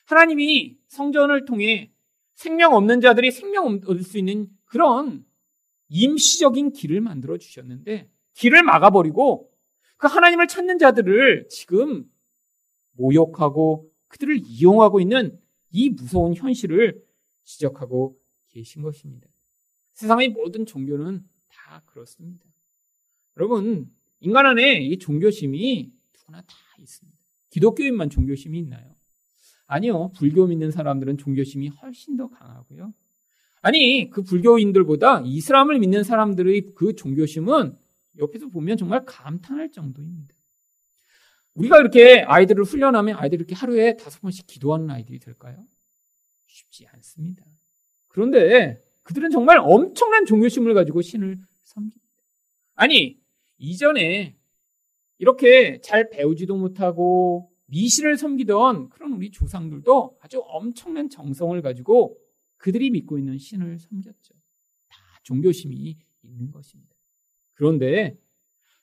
하나님이 0.05 0.79
성전을 0.89 1.45
통해 1.45 1.93
생명 2.35 2.75
없는 2.75 3.01
자들이 3.01 3.31
생명 3.31 3.81
얻을 3.87 4.03
수 4.03 4.19
있는 4.19 4.49
그런 4.65 5.25
임시적인 5.89 6.73
길을 6.73 7.01
만들어 7.01 7.39
주셨는데 7.39 8.11
길을 8.35 8.63
막아버리고 8.63 9.48
그 9.99 10.07
하나님을 10.07 10.47
찾는 10.47 10.79
자들을 10.79 11.49
지금 11.51 12.11
모욕하고 12.93 13.91
그들을 14.09 14.39
이용하고 14.43 15.01
있는 15.01 15.39
이 15.71 15.91
무서운 15.91 16.35
현실을 16.35 17.05
지적하고 17.45 18.19
계신 18.49 18.83
것입니다. 18.83 19.29
세상의 19.95 20.31
모든 20.31 20.65
종교는 20.65 21.25
다 21.49 21.83
그렇습니다. 21.87 22.45
여러분, 23.37 23.91
인간 24.21 24.47
안에 24.47 24.81
이 24.81 24.99
종교심이 24.99 25.93
누구나 26.17 26.41
다 26.43 26.55
있습니다. 26.79 27.19
기독교인만 27.51 28.09
종교심이 28.09 28.59
있나요? 28.59 28.95
아니요. 29.67 30.13
불교 30.17 30.47
믿는 30.47 30.71
사람들은 30.71 31.19
종교심이 31.19 31.69
훨씬 31.69 32.17
더 32.17 32.29
강하고요. 32.29 32.95
아니, 33.61 34.09
그 34.11 34.23
불교인들보다 34.23 35.23
이슬람을 35.25 35.79
믿는 35.81 36.05
사람들의 36.05 36.75
그 36.75 36.95
종교심은 36.95 37.77
옆에서 38.19 38.49
보면 38.49 38.77
정말 38.77 39.05
감탄할 39.05 39.71
정도입니다. 39.71 40.35
우리가 41.55 41.79
이렇게 41.79 42.21
아이들을 42.21 42.65
훈련하면 42.65 43.17
아이들이 43.17 43.41
이렇게 43.41 43.55
하루에 43.55 43.97
다섯 43.97 44.21
번씩 44.21 44.47
기도하는 44.47 44.91
아이들이 44.91 45.19
될까요? 45.19 45.67
쉽지 46.47 46.87
않습니다. 46.87 47.45
그런데 48.09 48.83
그들은 49.03 49.31
정말 49.31 49.59
엄청난 49.59 50.25
종교심을 50.25 50.75
가지고 50.75 51.03
신을 51.03 51.39
섬깁니다. 51.63 52.07
아니, 52.75 53.21
이전에 53.59 54.37
이렇게 55.19 55.81
잘 55.81 56.11
배우지도 56.11 56.57
못하고 56.57 57.51
미신을 57.67 58.17
섬기던 58.17 58.91
그런 58.91 59.13
우리 59.13 59.31
조상들도 59.31 60.19
아주 60.21 60.43
엄청난 60.47 61.09
정성을 61.09 61.61
가지고 61.61 62.19
그들이 62.57 62.91
믿고 62.91 63.19
있는 63.19 63.37
신을 63.39 63.79
섬겼죠. 63.79 64.35
다 64.89 64.97
종교심이 65.25 65.99
있는 66.23 66.51
것입니다. 66.51 66.98
그런데 67.59 68.17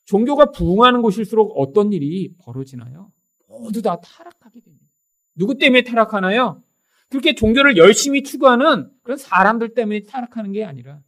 종교가 0.04 0.52
부흥하는 0.52 1.02
곳일수록 1.02 1.54
어떤 1.56 1.94
일이 1.94 2.36
벌어지나요? 2.40 3.12
모두 3.48 3.82
다 3.82 4.02
타락하게 4.02 4.60
됩니다. 4.60 4.86
누구 5.34 5.58
때문에 5.58 5.84
타락하나요? 5.84 6.62
그렇게 7.10 7.36
종교를 7.36 7.78
열심히 7.78 8.22
추구하는 8.22 8.92
그런 9.02 9.18
사람들 9.18 9.74
때문에 9.74 10.04
타락하는 10.04 10.52
게 10.52 10.66
아니라 10.66 11.02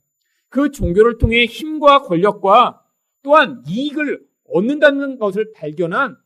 그 0.48 0.72
종교를 0.72 1.18
통해 1.18 1.46
힘과 1.46 2.04
권력과 2.04 2.82
또한 3.22 3.62
이익을 3.68 4.26
얻는다는 4.46 5.20
것을 5.20 5.52
발견한 5.52 6.18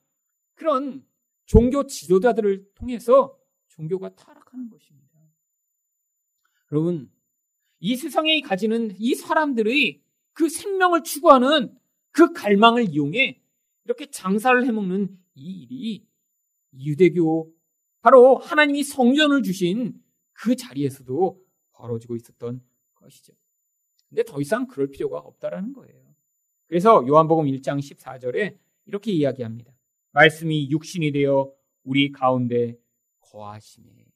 그런 0.53 1.03
종교 1.45 1.88
지도자들을 1.88 2.65
통해서 2.75 3.36
종교가 3.69 4.13
타락하는 4.13 4.69
것입니다. 4.69 5.07
여러분, 6.71 7.12
이 7.79 7.95
세상에 7.95 8.41
가지는 8.41 8.91
이 9.00 9.15
사람들의 9.15 10.03
그 10.41 10.50
생명을 10.50 11.03
추구하는 11.03 11.71
그 12.10 12.33
갈망을 12.33 12.89
이용해 12.89 13.39
이렇게 13.86 14.10
장사를 14.10 14.65
해먹는 14.65 15.15
이 15.36 15.62
일이 15.62 16.07
유대교, 16.74 17.53
바로 18.01 18.38
하나님이 18.38 18.83
성전을 18.83 19.43
주신 19.43 19.93
그 20.33 20.55
자리에서도 20.55 21.39
벌어지고 21.74 22.15
있었던 22.15 22.60
것이죠. 22.95 23.33
근데 24.10 24.24
더 24.24 24.41
이상 24.41 24.65
그럴 24.65 24.88
필요가 24.89 25.19
없다라는 25.19 25.74
거예요. 25.74 26.15
그래서 26.65 27.05
요한복음 27.07 27.45
1장 27.45 27.77
14절에 27.77 28.57
이렇게 28.88 29.12
이야기합니다. 29.12 29.71
말씀이 30.10 30.71
육신이 30.71 31.12
되어 31.12 31.53
우리 31.83 32.12
가운데 32.12 32.79
거하시네. 33.19 34.07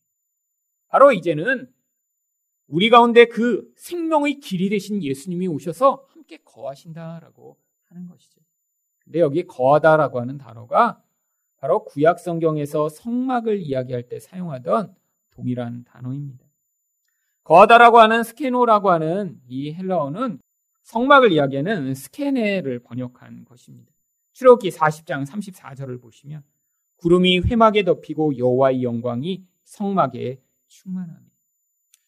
바로 0.88 1.12
이제는 1.12 1.72
우리 2.68 2.90
가운데 2.90 3.26
그 3.26 3.72
생명의 3.76 4.40
길이 4.40 4.70
되신 4.70 5.04
예수님이 5.04 5.48
오셔서 5.48 6.08
함께 6.26 6.38
거하신다라고 6.44 7.58
하는 7.90 8.08
것이죠. 8.08 8.42
근데 9.04 9.20
여기 9.20 9.46
거하다라고 9.46 10.20
하는 10.20 10.38
단어가 10.40 11.02
바로 11.58 11.86
구약 11.86 12.20
성경에서 12.20 12.90
성막을 12.90 13.60
이야기할 13.60 14.10
때 14.10 14.20
사용하던 14.20 14.96
동일한 15.30 15.84
단어입니다. 15.84 16.44
거하다라고 17.44 18.00
하는 18.00 18.24
스케노라고 18.24 18.90
하는 18.90 19.40
이 19.48 19.72
헬라어는 19.74 20.40
성막을 20.82 21.32
이야기하는 21.32 21.94
스케네를 21.94 22.80
번역한 22.80 23.46
것입니다. 23.46 23.94
출애굽기 24.34 24.72
40장 24.72 25.28
34절을 25.28 26.02
보시면 26.02 26.44
구름이 26.98 27.42
회막에 27.42 27.84
덮이고 27.84 28.38
여호와의 28.38 28.84
영광이 28.84 29.46
성막에 29.64 30.42
충만하니 30.68 31.28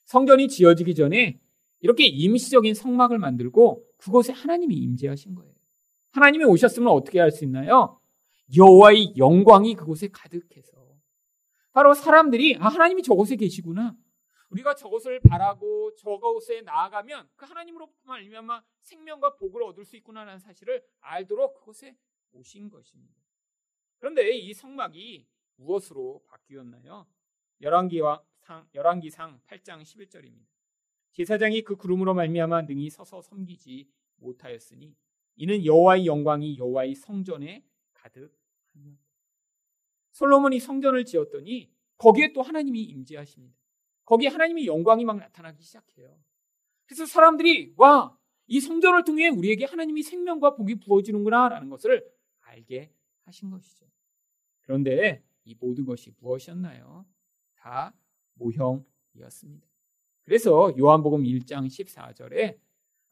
성전이 0.06 0.48
지어지기 0.48 0.96
전에 0.96 1.40
이렇게 1.80 2.06
임시적인 2.06 2.74
성막을 2.74 3.20
만들고 3.20 3.86
그곳에 3.98 4.34
하나님이 4.34 4.76
임재하신 4.76 5.36
거예요. 5.36 5.54
하나님이 6.12 6.46
오셨으면 6.46 6.90
어떻게 6.90 7.20
할 7.20 7.32
수 7.32 7.44
있나요? 7.46 8.00
여호와의 8.56 9.18
영광이 9.18 9.76
그곳에 9.76 10.08
가득해서 10.08 10.78
바로 11.74 11.94
사람들이 11.94 12.58
아 12.60 12.70
하나님이 12.70 13.04
저곳에 13.04 13.36
계시구나. 13.36 13.96
우리가 14.50 14.74
저곳을 14.74 15.20
바라고 15.20 15.94
저곳에 15.96 16.62
나아가면 16.62 17.30
그 17.36 17.46
하나님으로부터 17.46 18.00
말미암아 18.06 18.64
생명과 18.82 19.36
복을 19.36 19.62
얻을 19.64 19.84
수 19.86 19.98
있구나라는 19.98 20.40
사실을 20.40 20.82
알도록 21.02 21.54
그곳에 21.56 21.96
오신 22.32 22.70
것입니다. 22.70 23.14
그런데 24.00 24.32
이 24.32 24.54
성막이 24.54 25.28
무엇으로 25.58 26.24
바뀌었나요? 26.28 27.06
열왕기상 27.62 29.42
8장 29.48 29.82
11절입니다. 29.82 30.57
제사장이 31.18 31.64
그 31.64 31.76
구름으로 31.76 32.14
말미암아 32.14 32.64
능히 32.64 32.92
서서 32.92 33.24
섬기지 33.24 33.90
못하였으니 34.18 34.96
이는 35.38 35.66
여호와의 35.66 36.06
영광이 36.06 36.60
여호와의 36.60 36.94
성전에 36.94 37.66
가득하며 37.96 38.96
솔로몬이 40.12 40.60
성전을 40.60 41.06
지었더니 41.06 41.72
거기에 41.98 42.34
또 42.34 42.44
하나님이 42.44 42.84
임재하십니다. 42.84 43.58
거기에 44.06 44.30
하나님의 44.30 44.68
영광이 44.68 45.06
막 45.06 45.18
나타나기 45.18 45.64
시작해요. 45.64 46.16
그래서 46.86 47.08
사람들이 47.08 47.74
와, 47.78 48.16
이 48.46 48.60
성전을 48.60 49.04
통해 49.04 49.28
우리에게 49.28 49.66
하나님이 49.66 50.04
생명과 50.04 50.54
복이 50.56 50.76
부어지는구나라는 50.82 51.70
것을 51.70 52.08
알게 52.42 52.94
하신 53.26 53.50
것이죠. 53.50 53.88
그런데 54.62 55.24
이 55.46 55.56
모든 55.60 55.84
것이 55.84 56.14
무엇이었나요? 56.20 57.08
다 57.56 57.96
모형이었습니다. 58.36 59.77
그래서 60.28 60.74
요한복음 60.78 61.24
1장 61.24 61.68
14절에 61.68 62.58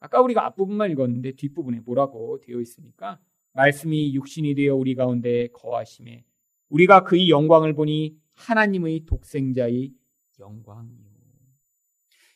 아까 0.00 0.20
우리가 0.20 0.44
앞부분만 0.44 0.90
읽었는데 0.90 1.32
뒷부분에 1.32 1.80
뭐라고 1.80 2.38
되어 2.40 2.60
있습니까? 2.60 3.18
말씀이 3.54 4.14
육신이 4.14 4.54
되어 4.54 4.76
우리 4.76 4.94
가운데 4.94 5.48
거하심에 5.54 6.24
우리가 6.68 7.04
그의 7.04 7.30
영광을 7.30 7.72
보니 7.72 8.18
하나님의 8.34 9.06
독생자의 9.06 9.94
영광이요. 10.38 11.06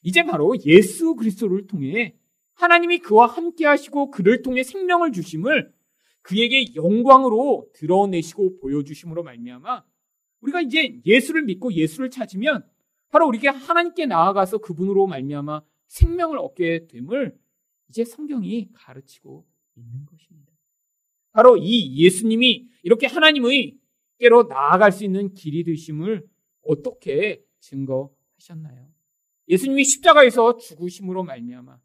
이제 0.01 0.23
바로 0.23 0.57
예수 0.65 1.15
그리스도를 1.15 1.67
통해 1.67 2.17
하나님이 2.55 3.01
그와 3.01 3.27
함께 3.27 3.67
하시고 3.67 4.11
그를 4.11 4.41
통해 4.41 4.63
생명을 4.63 5.13
주심을 5.13 5.75
그에게 6.23 6.75
영광으로 6.75 7.69
드러내시고 7.75 8.61
보여주심으로 8.61 9.25
말미암아 9.25 9.85
우리가 10.41 10.63
이제 10.63 11.03
예수를 11.05 11.43
믿고 11.43 11.71
예수를 11.75 12.09
찾으면 12.09 12.65
바로 13.11 13.27
우리가 13.29 13.53
하나님께 13.53 14.07
나아가서 14.07 14.59
그분으로 14.59 15.07
말미암아 15.07 15.63
생명을 15.89 16.39
얻게 16.39 16.87
됨을 16.87 17.37
이제 17.89 18.05
성경이 18.05 18.71
가르치고 18.73 19.47
있는 19.77 20.07
것입니다. 20.07 20.53
바로 21.33 21.57
이 21.57 21.97
예수님이 22.05 22.69
이렇게 22.83 23.07
하나님의 23.07 23.77
께로 24.19 24.45
나아갈 24.45 24.93
수 24.93 25.05
있는 25.05 25.35
길이 25.35 25.65
되심을 25.65 26.27
어떻게 26.63 27.43
증거하셨나요? 27.59 28.89
예수님이 29.49 29.85
십자가에서 29.85 30.57
죽으심으로 30.57 31.25
말미암아 31.25 31.81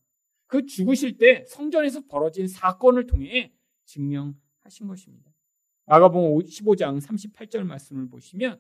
그 0.48 0.66
죽으실 0.66 1.18
때 1.18 1.44
성전에서 1.48 2.06
벌어진 2.06 2.48
사건을 2.48 3.08
통해 3.08 3.52
증명하신 3.86 4.88
것입니다. 4.88 5.32
마가복음 5.86 6.46
15장 6.46 7.02
38절 7.02 7.64
말씀을 7.64 8.10
보시면 8.10 8.60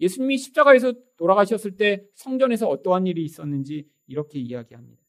예수님이 0.00 0.38
십자가에서 0.38 0.92
돌아가셨을 1.16 1.76
때 1.76 2.04
성전에서 2.14 2.68
어떠한 2.68 3.06
일이 3.06 3.24
있었는지 3.24 3.88
이렇게 4.06 4.38
이야기합니다. 4.38 5.02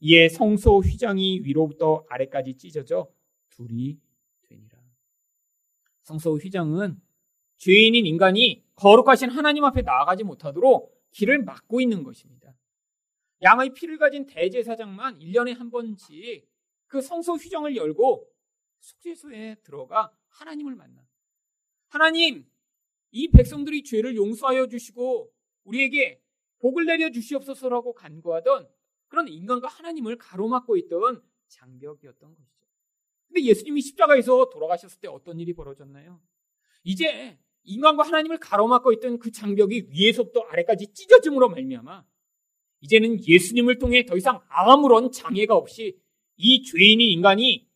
이에 0.00 0.28
성소 0.28 0.80
휘장이 0.80 1.40
위로부터 1.44 2.04
아래까지 2.08 2.56
찢어져 2.56 3.10
둘이 3.50 3.98
되니라. 4.42 4.78
성소 6.02 6.36
휘장은 6.36 7.00
죄인인 7.56 8.06
인간이 8.06 8.62
거룩하신 8.74 9.30
하나님 9.30 9.64
앞에 9.64 9.82
나아가지 9.82 10.24
못하도록 10.24 10.92
길을 11.12 11.44
막고 11.44 11.80
있는 11.80 12.02
것입니다. 12.02 12.54
양의 13.42 13.72
피를 13.74 13.98
가진 13.98 14.26
대제사장만 14.26 15.18
1년에 15.20 15.56
한 15.56 15.70
번씩 15.70 16.46
그 16.86 17.00
성소 17.00 17.34
휘정을 17.34 17.76
열고 17.76 18.28
숙제소에 18.80 19.56
들어가 19.62 20.12
하나님을 20.28 20.74
만나. 20.74 21.06
하나님, 21.88 22.44
이 23.14 23.28
백성들이 23.28 23.84
죄를 23.84 24.16
용서하여 24.16 24.66
주시고 24.66 25.32
우리에게 25.62 26.20
복을 26.58 26.84
내려 26.84 27.12
주시옵소서라고 27.12 27.94
간구하던 27.94 28.68
그런 29.06 29.28
인간과 29.28 29.68
하나님을 29.68 30.18
가로막고 30.18 30.76
있던 30.78 31.22
장벽이었던 31.46 32.34
것이죠. 32.34 32.66
근데 33.28 33.44
예수님이 33.44 33.82
십자가에서 33.82 34.50
돌아가셨을 34.50 35.00
때 35.00 35.06
어떤 35.06 35.38
일이 35.38 35.54
벌어졌나요? 35.54 36.20
이제 36.82 37.38
인간과 37.62 38.02
하나님을 38.02 38.38
가로막고 38.38 38.92
있던 38.94 39.20
그 39.20 39.30
장벽이 39.30 39.90
위에서부터 39.90 40.40
아래까지 40.40 40.92
찢어짐으로 40.92 41.50
말미암아 41.50 42.04
이제는 42.80 43.24
예수님을 43.24 43.78
통해 43.78 44.04
더 44.06 44.16
이상 44.16 44.42
아무런 44.48 45.12
장애가 45.12 45.54
없이 45.54 45.96
이 46.36 46.64
죄인인 46.64 47.08
인간이 47.10 47.68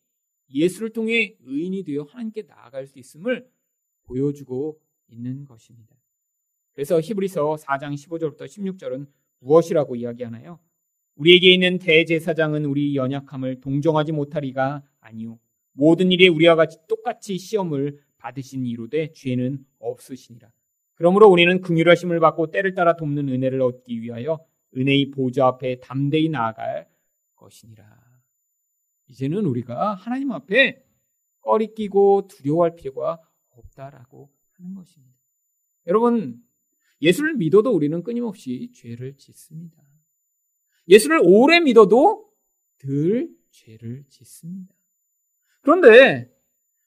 예수를 0.53 0.91
통해 0.91 1.37
의인이 1.39 1.83
되어 1.85 2.03
하나님께 2.03 2.41
나아갈 2.41 2.87
수 2.87 2.99
있음을 2.99 3.49
보여주고 4.03 4.81
있는 5.09 5.45
것입니다. 5.45 5.95
그래서 6.73 6.99
히브리서 6.99 7.55
4장 7.55 7.93
15절부터 7.93 8.43
16절은 8.43 9.07
무엇이라고 9.39 9.95
이야기하나요? 9.95 10.59
우리에게 11.15 11.53
있는 11.53 11.79
대제사장은 11.79 12.65
우리 12.65 12.95
연약함을 12.95 13.59
동정하지 13.59 14.13
못하리가 14.13 14.83
아니요 15.01 15.37
모든 15.73 16.11
일에 16.11 16.27
우리와 16.27 16.55
같이 16.55 16.77
똑같이 16.87 17.37
시험을 17.37 17.99
받으신 18.17 18.65
이로되 18.65 19.11
죄는 19.13 19.65
없으시니라. 19.79 20.51
그러므로 20.95 21.29
우리는 21.29 21.61
긍휼하심을 21.61 22.19
받고 22.19 22.51
때를 22.51 22.73
따라 22.73 22.95
돕는 22.95 23.29
은혜를 23.29 23.61
얻기 23.61 24.01
위하여 24.01 24.45
은혜의 24.75 25.11
보좌 25.11 25.47
앞에 25.47 25.79
담대히 25.79 26.29
나아갈 26.29 26.89
것이니라. 27.35 27.85
이제는 29.07 29.45
우리가 29.45 29.95
하나님 29.95 30.31
앞에 30.31 30.83
꺼리 31.41 31.73
끼고 31.73 32.27
두려워할 32.27 32.75
필요가 32.75 33.19
없다라고 33.49 34.29
하는 34.59 34.75
것입니다. 34.75 35.17
여러분, 35.87 36.41
예수를 37.01 37.35
믿어도 37.35 37.71
우리는 37.71 38.03
끊임없이 38.03 38.71
죄를 38.73 39.15
짓습니다. 39.17 39.77
예수를 40.87 41.21
오래 41.23 41.59
믿어도 41.59 42.29
늘 42.79 43.29
죄를 43.51 44.03
짓습니다. 44.09 44.75
그런데 45.61 46.31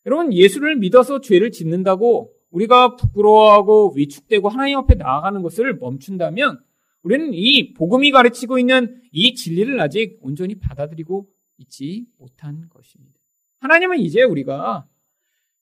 여러분 0.06 0.32
예수를 0.32 0.76
믿어서 0.76 1.20
죄를 1.20 1.50
짓는다고 1.50 2.34
우리가 2.50 2.96
부끄러워하고 2.96 3.94
위축되고 3.96 4.48
하나님 4.48 4.78
앞에 4.78 4.96
나아가는 4.96 5.40
것을 5.42 5.76
멈춘다면 5.78 6.62
우리는 7.02 7.32
이 7.32 7.72
복음이 7.74 8.10
가르치고 8.10 8.58
있는 8.58 9.00
이 9.12 9.34
진리를 9.34 9.80
아직 9.80 10.18
온전히 10.20 10.58
받아들이고 10.58 11.28
있지 11.58 12.06
못한 12.18 12.68
것입니다. 12.68 13.18
하나님은 13.60 13.98
이제 14.00 14.22
우리가 14.22 14.88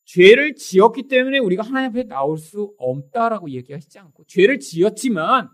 죄를 0.04 0.54
지었기 0.54 1.08
때문에 1.08 1.38
우리가 1.38 1.62
하나님 1.62 1.90
앞에 1.90 2.04
나올 2.04 2.38
수 2.38 2.74
없다라고 2.78 3.50
얘기하시지 3.50 3.98
않고 3.98 4.24
죄를 4.24 4.58
지었지만 4.58 5.48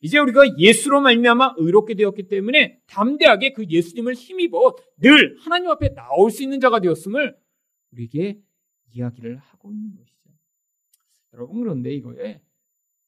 이제 0.00 0.18
우리가 0.18 0.58
예수로 0.58 1.00
말미암아 1.00 1.54
의롭게 1.58 1.94
되었기 1.94 2.28
때문에 2.28 2.80
담대하게 2.86 3.52
그 3.52 3.66
예수님을 3.68 4.14
힘입어 4.14 4.76
늘 4.98 5.36
하나님 5.40 5.70
앞에 5.70 5.94
나올 5.94 6.30
수 6.30 6.42
있는 6.42 6.60
자가 6.60 6.80
되었음을 6.80 7.36
우리에게 7.92 8.40
이야기를 8.90 9.36
하고 9.36 9.72
있는 9.72 9.96
것이죠. 9.96 10.30
여러분 11.34 11.60
그런데 11.60 11.92
이거에 11.92 12.40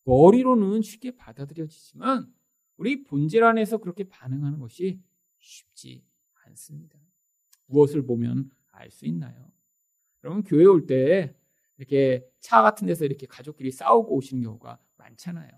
머리로는 0.05 0.83
쉽게 0.83 1.17
받아들여지지만 1.17 2.27
우리 2.77 3.05
본질 3.05 3.45
안에서 3.45 3.79
그렇게 3.79 4.05
반응하는 4.05 4.59
것이 4.59 5.01
쉽지 5.39 6.05
않습니다. 6.47 6.99
무엇을 7.67 8.05
보면 8.05 8.51
알 8.73 8.91
수 8.91 9.07
있나요? 9.07 9.53
여러분 10.25 10.43
교회 10.45 10.65
올 10.65 10.87
때 10.87 11.35
이렇게 11.79 12.27
차 12.41 12.63
같은 12.63 12.87
데서 12.87 13.05
이렇게 13.05 13.27
가족끼리 13.27 13.71
싸우고 13.71 14.15
오시는 14.17 14.43
경우가 14.43 14.79
많잖아요. 14.99 15.49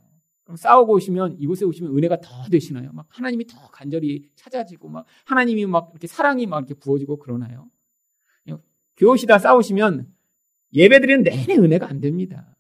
그럼 0.45 0.57
싸우고 0.57 0.95
오시면 0.95 1.37
이곳에 1.41 1.65
오시면 1.65 1.97
은혜가 1.97 2.21
더 2.21 2.45
되시나요? 2.51 2.93
막 2.93 3.07
하나님이 3.09 3.47
더 3.47 3.69
간절히 3.71 4.31
찾아지고 4.37 4.89
막 4.89 5.07
하나님이 5.25 5.67
막 5.67 5.91
이렇게 5.93 6.07
사랑이 6.07 6.47
막 6.47 6.59
이렇게 6.59 6.75
부어지고 6.75 7.19
그러나요? 7.19 7.69
교시다 8.99 9.39
싸우시면 9.39 10.13
예배드리는 10.75 11.23
내내 11.23 11.57
은혜가 11.57 11.89
안 11.89 12.01
됩니다. 12.01 12.55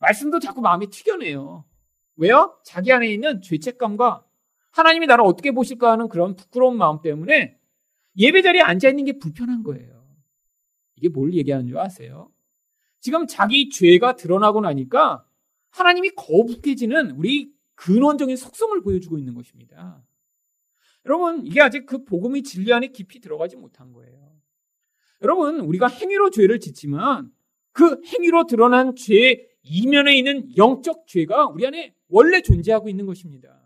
말씀도 0.00 0.40
자꾸 0.40 0.60
마음에 0.60 0.86
튀겨내요. 0.86 1.64
왜요? 2.16 2.58
자기 2.64 2.92
안에 2.92 3.08
있는 3.12 3.40
죄책감과 3.40 4.24
하나님이 4.72 5.06
나를 5.06 5.24
어떻게 5.24 5.52
보실까 5.52 5.92
하는 5.92 6.08
그런 6.08 6.36
부끄러운 6.36 6.76
마음 6.76 7.00
때문에 7.02 7.58
예배 8.16 8.42
자리에 8.42 8.62
앉아 8.62 8.88
있는 8.88 9.04
게 9.04 9.18
불편한 9.18 9.62
거예요. 9.62 9.99
이게 11.00 11.08
뭘 11.08 11.32
얘기하는 11.32 11.66
줄 11.66 11.78
아세요? 11.78 12.30
지금 13.00 13.26
자기 13.26 13.70
죄가 13.70 14.16
드러나고 14.16 14.60
나니까 14.60 15.24
하나님이 15.70 16.10
거북해지는 16.10 17.12
우리 17.12 17.52
근원적인 17.74 18.36
속성을 18.36 18.78
보여주고 18.82 19.16
있는 19.16 19.34
것입니다. 19.34 20.04
여러분, 21.06 21.46
이게 21.46 21.62
아직 21.62 21.86
그 21.86 22.04
복음의 22.04 22.42
진리 22.42 22.72
안에 22.72 22.88
깊이 22.88 23.20
들어가지 23.20 23.56
못한 23.56 23.92
거예요. 23.94 24.30
여러분, 25.22 25.60
우리가 25.60 25.86
행위로 25.86 26.28
죄를 26.28 26.60
짓지만 26.60 27.32
그 27.72 28.02
행위로 28.04 28.46
드러난 28.46 28.94
죄 28.96 29.48
이면에 29.62 30.16
있는 30.16 30.54
영적 30.56 31.06
죄가 31.06 31.46
우리 31.46 31.66
안에 31.66 31.94
원래 32.08 32.42
존재하고 32.42 32.90
있는 32.90 33.06
것입니다. 33.06 33.58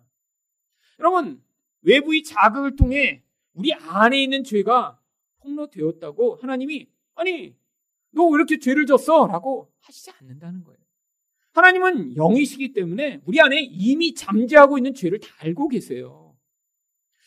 여러분, 1.00 1.42
외부의 1.82 2.22
자극을 2.22 2.76
통해 2.76 3.24
우리 3.52 3.72
안에 3.72 4.22
있는 4.22 4.44
죄가 4.44 5.00
폭로되었다고 5.40 6.36
하나님이 6.36 6.93
아니, 7.14 7.54
너 8.10 8.24
왜 8.28 8.36
이렇게 8.36 8.58
죄를 8.58 8.86
졌어? 8.86 9.26
라고 9.26 9.70
하시지 9.80 10.10
않는다는 10.20 10.62
거예요. 10.64 10.78
하나님은 11.52 12.16
영이시기 12.16 12.72
때문에 12.72 13.20
우리 13.24 13.40
안에 13.40 13.60
이미 13.60 14.14
잠재하고 14.14 14.78
있는 14.78 14.94
죄를 14.94 15.20
다 15.20 15.28
알고 15.38 15.68
계세요. 15.68 16.36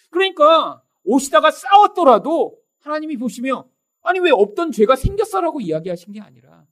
그러니까 0.10 0.82
오시다가 1.04 1.52
싸웠더라도 1.52 2.58
하나님이 2.80 3.18
보시며 3.18 3.70
아니 4.02 4.20
왜 4.20 4.32
없던 4.32 4.72
죄가 4.72 4.96
생겼어라고 4.96 5.62
이야기하신 5.62 6.14
게 6.14 6.22
아니라 6.22 6.66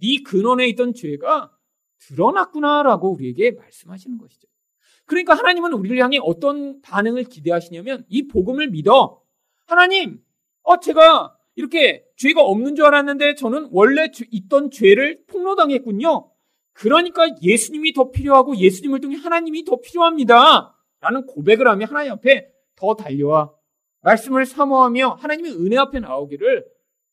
네 0.00 0.22
근원에 0.22 0.66
있던 0.68 0.94
죄가 0.94 1.52
드러났구나라고 1.98 3.12
우리에게 3.12 3.52
말씀하시는 3.52 4.18
것이죠. 4.18 4.46
그러니까 5.04 5.34
하나님은 5.34 5.72
우리를 5.72 5.98
향해 5.98 6.18
어떤 6.22 6.80
반응을 6.82 7.24
기대하시냐면 7.24 8.04
이 8.08 8.28
복음을 8.28 8.68
믿어 8.68 9.22
하나님 9.66 10.22
어 10.62 10.78
제가 10.78 11.37
이렇게 11.58 12.04
죄가 12.16 12.40
없는 12.42 12.76
줄 12.76 12.86
알았는데 12.86 13.34
저는 13.34 13.68
원래 13.72 14.08
있던 14.30 14.70
죄를 14.70 15.24
폭로당했군요. 15.26 16.30
그러니까 16.72 17.26
예수님이 17.42 17.92
더 17.92 18.10
필요하고 18.10 18.56
예수님을 18.56 19.00
통해 19.00 19.16
하나님이 19.16 19.64
더 19.64 19.80
필요합니다. 19.80 20.74
라는 21.00 21.26
고백을 21.26 21.66
하며 21.66 21.86
하나님 21.86 22.12
앞에 22.12 22.48
더 22.76 22.94
달려와 22.94 23.52
말씀을 24.02 24.46
사모하며 24.46 25.14
하나님의 25.14 25.52
은혜 25.52 25.76
앞에 25.76 25.98
나오기를 25.98 26.64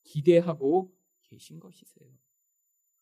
기대하고 0.03 0.91
계신 1.23 1.59
것이세요. 1.59 2.07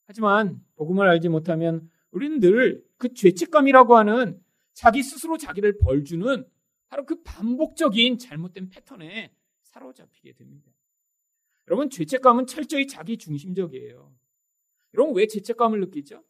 하지만 0.08 0.62
복음을 0.76 1.08
알지 1.08 1.28
못하면 1.30 1.90
우리는 2.12 2.40
늘 2.40 2.84
그 3.04 3.14
죄책감이라고 3.14 3.98
하는 3.98 4.42
자기 4.72 5.04
스스로 5.04 5.38
자기를 5.38 5.78
벌주는 5.80 6.46
바로 6.88 7.06
그 7.06 7.22
반복적인 7.22 8.18
잘못된 8.18 8.70
패턴에 8.70 9.36
사로잡히게 9.64 10.32
됩니다. 10.32 10.72
여러분 11.68 11.90
죄책감은 11.90 12.48
철저히 12.48 12.88
자기 12.88 13.18
중심적이에요. 13.18 14.12
여러분 14.94 15.16
왜 15.16 15.28
죄책감을 15.28 15.80
느끼죠? 15.80 16.24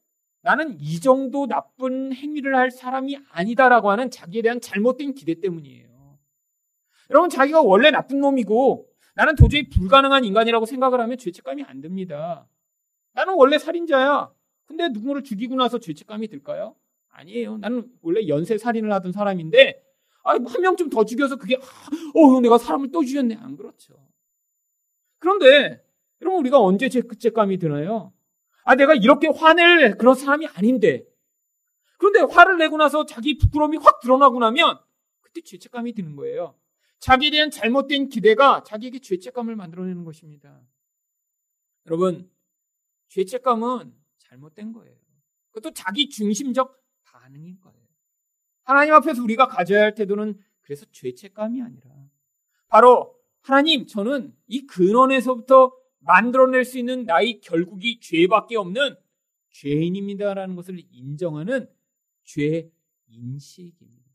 나는 0.44 0.78
이 0.80 1.00
정도 1.00 1.48
나쁜 1.48 2.14
행위를 2.14 2.56
할 2.56 2.70
사람이 2.70 3.18
아니다라고 3.32 3.90
하는 3.90 4.12
자기에 4.12 4.42
대한 4.42 4.60
잘못된 4.60 5.14
기대 5.14 5.40
때문이에요. 5.40 6.20
여러분, 7.10 7.30
자기가 7.30 7.62
원래 7.62 7.92
나쁜 7.92 8.20
놈이고 8.20 8.88
나는 9.16 9.36
도저히 9.36 9.70
불가능한 9.70 10.26
인간이라고 10.26 10.66
생각을 10.66 11.00
하면 11.00 11.18
죄책감이 11.18 11.64
안 11.64 11.80
듭니다. 11.80 12.48
나는 13.14 13.36
원래 13.36 13.58
살인자야. 13.58 14.32
근데 14.66 14.90
누구를 14.90 15.24
죽이고 15.24 15.56
나서 15.56 15.80
죄책감이 15.80 16.28
들까요? 16.28 16.76
아니에요. 17.10 17.58
나는 17.58 17.88
원래 18.02 18.28
연쇄 18.28 18.58
살인을 18.58 18.92
하던 18.94 19.12
사람인데, 19.12 19.82
아, 20.24 20.32
한 20.32 20.62
명쯤 20.62 20.90
더 20.90 21.06
죽여서 21.06 21.38
그게, 21.38 21.56
아, 21.56 22.20
어, 22.20 22.42
내가 22.42 22.58
사람을 22.58 22.92
또 22.92 23.04
죽였네. 23.04 23.36
안 23.36 23.56
그렇죠. 23.56 23.94
그런데, 25.24 25.82
여러분, 26.22 26.42
우리가 26.42 26.60
언제 26.60 26.90
죄책감이 26.90 27.58
드나요? 27.58 28.12
아, 28.66 28.76
내가 28.76 28.94
이렇게 28.94 29.30
화낼 29.30 29.98
그런 29.98 30.16
사람이 30.16 30.48
아닌데. 30.48 31.06
그런데 31.98 32.20
화를 32.20 32.58
내고 32.58 32.76
나서 32.76 33.06
자기 33.06 33.38
부끄러움이 33.38 33.78
확 33.78 34.02
드러나고 34.02 34.40
나면 34.40 34.78
그때 35.22 35.40
죄책감이 35.40 35.94
드는 35.94 36.18
거예요. 36.18 36.60
자기에 37.00 37.30
대한 37.32 37.50
잘못된 37.50 38.10
기대가 38.10 38.64
자기에게 38.64 39.00
죄책감을 39.00 39.56
만들어내는 39.56 40.04
것입니다. 40.04 40.62
여러분, 41.86 42.30
죄책감은 43.08 43.94
잘못된 44.18 44.74
거예요. 44.74 44.94
그것도 45.52 45.74
자기 45.74 46.10
중심적 46.10 46.84
반응인 47.06 47.62
거예요. 47.62 47.88
하나님 48.64 48.94
앞에서 48.96 49.24
우리가 49.24 49.48
가져야 49.48 49.84
할 49.84 49.96
태도는 49.96 50.38
그래서 50.64 50.86
죄책감이 50.92 51.62
아니라 51.62 51.90
바로 52.68 53.23
하나님, 53.44 53.86
저는 53.86 54.34
이 54.48 54.66
근원에서부터 54.66 55.74
만들어낼 56.00 56.64
수 56.66 56.80
있는 56.80 57.04
나의 57.06 57.42
결국이 57.42 58.00
죄밖에 58.00 58.56
없는 58.56 58.96
죄인입니다라는 59.50 60.56
것을 60.56 60.82
인정하는 60.92 61.70
죄 62.24 62.72
인식입니다. 63.08 64.12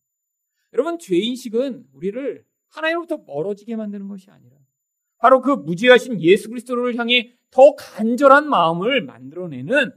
여러분, 0.72 0.98
죄 0.98 1.16
인식은 1.16 1.88
우리를 1.92 2.44
하나님으로부터 2.68 3.18
멀어지게 3.18 3.76
만드는 3.76 4.08
것이 4.08 4.30
아니라 4.30 4.56
바로 5.18 5.40
그 5.40 5.50
무지하신 5.50 6.20
예수 6.22 6.48
그리스도를 6.48 6.96
향해 6.96 7.34
더 7.50 7.74
간절한 7.74 8.48
마음을 8.48 9.02
만들어내는 9.04 9.90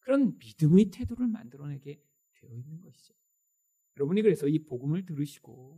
그런 0.00 0.36
믿음의 0.38 0.86
태도를 0.90 1.26
만들어내게 1.26 2.00
되어 2.34 2.50
있는 2.54 2.80
것이죠. 2.80 3.14
여러분이 3.96 4.22
그래서 4.22 4.46
이 4.46 4.58
복음을 4.64 5.04
들으시고 5.04 5.77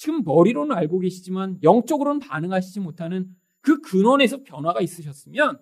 지금 0.00 0.22
머리로는 0.24 0.74
알고 0.74 1.00
계시지만 1.00 1.58
영적으로는 1.62 2.20
반응하시지 2.20 2.80
못하는 2.80 3.36
그 3.60 3.82
근원에서 3.82 4.42
변화가 4.44 4.80
있으셨으면 4.80 5.60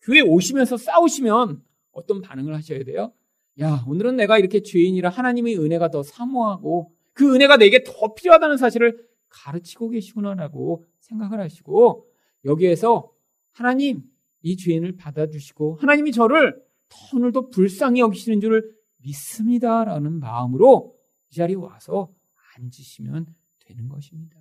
교회 0.00 0.20
오시면서 0.20 0.76
싸우시면 0.76 1.62
어떤 1.92 2.20
반응을 2.22 2.56
하셔야 2.56 2.82
돼요? 2.82 3.12
야, 3.60 3.84
오늘은 3.86 4.16
내가 4.16 4.36
이렇게 4.38 4.64
죄인이라 4.64 5.10
하나님의 5.10 5.60
은혜가 5.60 5.92
더 5.92 6.02
사모하고 6.02 6.92
그 7.12 7.32
은혜가 7.36 7.56
내게 7.58 7.84
더 7.84 8.14
필요하다는 8.14 8.56
사실을 8.56 9.06
가르치고 9.28 9.90
계시구나라고 9.90 10.84
생각을 10.98 11.38
하시고 11.38 12.08
여기에서 12.44 13.12
하나님 13.52 14.02
이 14.40 14.56
죄인을 14.56 14.96
받아주시고 14.96 15.76
하나님이 15.76 16.10
저를 16.10 16.60
더 16.88 17.16
오늘도 17.16 17.50
불쌍히 17.50 18.00
여기시는 18.00 18.40
줄을 18.40 18.74
믿습니다라는 18.96 20.18
마음으로 20.18 20.96
이 21.30 21.36
자리에 21.36 21.54
와서 21.54 22.12
앉으시면 22.56 23.26
되는 23.64 23.88
것입니다. 23.88 24.40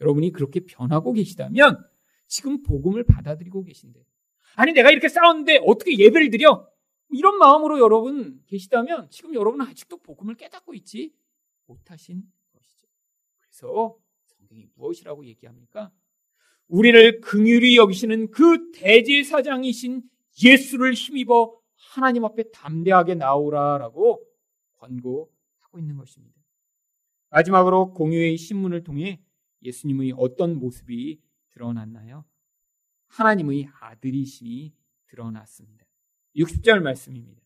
여러분이 0.00 0.32
그렇게 0.32 0.60
변하고 0.60 1.12
계시다면 1.12 1.84
지금 2.26 2.62
복음을 2.62 3.04
받아들이고 3.04 3.64
계신데 3.64 4.04
아니 4.56 4.72
내가 4.72 4.90
이렇게 4.90 5.08
싸웠는데 5.08 5.60
어떻게 5.64 5.98
예배를 5.98 6.30
드려? 6.30 6.68
이런 7.10 7.38
마음으로 7.38 7.78
여러분 7.78 8.42
계시다면 8.46 9.08
지금 9.10 9.34
여러분은 9.34 9.66
아직도 9.66 9.98
복음을 9.98 10.34
깨닫고 10.34 10.74
있지 10.74 11.12
못하신 11.66 12.22
것이죠. 12.52 12.86
그래서 13.40 13.96
성경이 14.26 14.66
무엇이라고 14.74 15.24
얘기합니까? 15.26 15.90
우리를 16.68 17.20
긍휼히 17.20 17.76
여기시는 17.76 18.30
그 18.30 18.70
대제사장이신 18.72 20.02
예수를 20.44 20.92
힘입어 20.92 21.58
하나님 21.74 22.24
앞에 22.24 22.50
담대하게 22.50 23.14
나오라라고 23.14 24.22
권고하고 24.76 25.78
있는 25.78 25.96
것입니다. 25.96 26.37
마지막으로 27.30 27.92
공유의 27.92 28.36
신문을 28.36 28.84
통해 28.84 29.20
예수님의 29.62 30.14
어떤 30.16 30.58
모습이 30.58 31.20
드러났나요? 31.50 32.24
하나님의 33.08 33.68
아들이심이 33.80 34.72
드러났습니다. 35.06 35.86
60절 36.36 36.80
말씀입니다. 36.80 37.42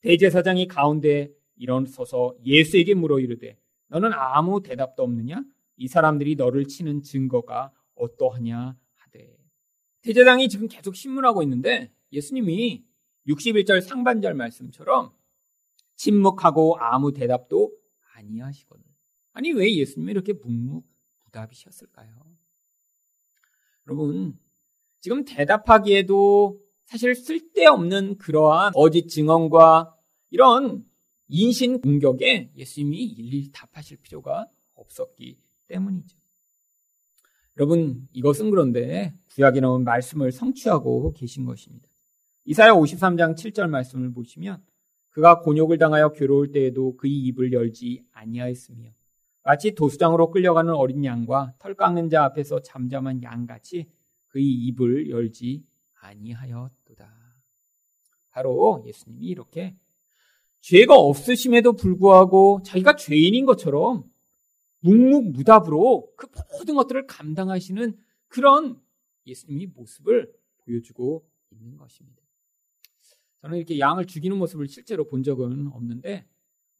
대제사장이 0.00 0.66
가운데 0.66 1.30
일어서서 1.56 2.34
예수에게 2.44 2.94
물어 2.94 3.20
이르되 3.20 3.58
너는 3.88 4.12
아무 4.14 4.62
대답도 4.62 5.02
없느냐? 5.02 5.44
이 5.76 5.88
사람들이 5.88 6.36
너를 6.36 6.66
치는 6.66 7.02
증거가 7.02 7.72
어떠하냐 7.94 8.76
하되 8.94 9.38
대제사장이 10.02 10.48
지금 10.48 10.68
계속 10.68 10.96
신문하고 10.96 11.42
있는데 11.42 11.92
예수님이 12.12 12.84
61절 13.28 13.82
상반절 13.82 14.34
말씀처럼 14.34 15.12
침묵하고 15.96 16.78
아무 16.78 17.12
대답도 17.12 17.72
아니하시거든. 18.20 18.84
아니 19.32 19.52
왜 19.52 19.74
예수님이 19.74 20.12
이렇게 20.12 20.32
묵묵부답이셨을까요? 20.32 22.14
여러분 23.86 24.38
지금 25.00 25.24
대답하기에도 25.24 26.60
사실 26.84 27.14
쓸데없는 27.14 28.18
그러한 28.18 28.72
거짓 28.72 29.08
증언과 29.08 29.96
이런 30.30 30.84
인신 31.28 31.80
공격에 31.80 32.50
예수님이 32.56 33.04
일일이 33.04 33.50
답하실 33.52 33.98
필요가 33.98 34.48
없었기 34.74 35.40
때문이죠. 35.68 36.18
여러분 37.56 38.08
이것은 38.12 38.50
그런데 38.50 39.14
구약에 39.28 39.60
나온 39.60 39.84
말씀을 39.84 40.32
성취하고 40.32 41.12
계신 41.12 41.44
것입니다. 41.44 41.88
이사야 42.44 42.72
53장 42.72 43.36
7절 43.36 43.68
말씀을 43.68 44.12
보시면 44.12 44.64
그가 45.10 45.40
곤욕을 45.40 45.78
당하여 45.78 46.12
괴로울 46.12 46.52
때에도 46.52 46.96
그의 46.96 47.12
입을 47.12 47.52
열지 47.52 48.04
아니하였으며 48.12 48.90
마치 49.42 49.74
도수장으로 49.74 50.30
끌려가는 50.30 50.72
어린 50.72 51.04
양과 51.04 51.54
털 51.58 51.74
깎는 51.74 52.10
자 52.10 52.24
앞에서 52.24 52.62
잠잠한 52.62 53.22
양같이 53.22 53.88
그의 54.28 54.46
입을 54.46 55.10
열지 55.10 55.64
아니하였도다. 56.00 57.20
바로 58.30 58.82
예수님이 58.86 59.26
이렇게 59.26 59.76
죄가 60.60 60.94
없으심에도 60.94 61.72
불구하고 61.72 62.60
자기가 62.64 62.96
죄인인 62.96 63.46
것처럼 63.46 64.04
묵묵무답으로 64.80 66.12
그 66.16 66.26
모든 66.52 66.74
것들을 66.74 67.06
감당하시는 67.06 67.96
그런 68.28 68.80
예수님의 69.26 69.68
모습을 69.74 70.32
보여주고 70.58 71.26
있는 71.50 71.76
것입니다. 71.76 72.22
저는 73.42 73.56
이렇게 73.56 73.78
양을 73.78 74.06
죽이는 74.06 74.36
모습을 74.36 74.68
실제로 74.68 75.04
본 75.06 75.22
적은 75.22 75.68
없는데 75.72 76.26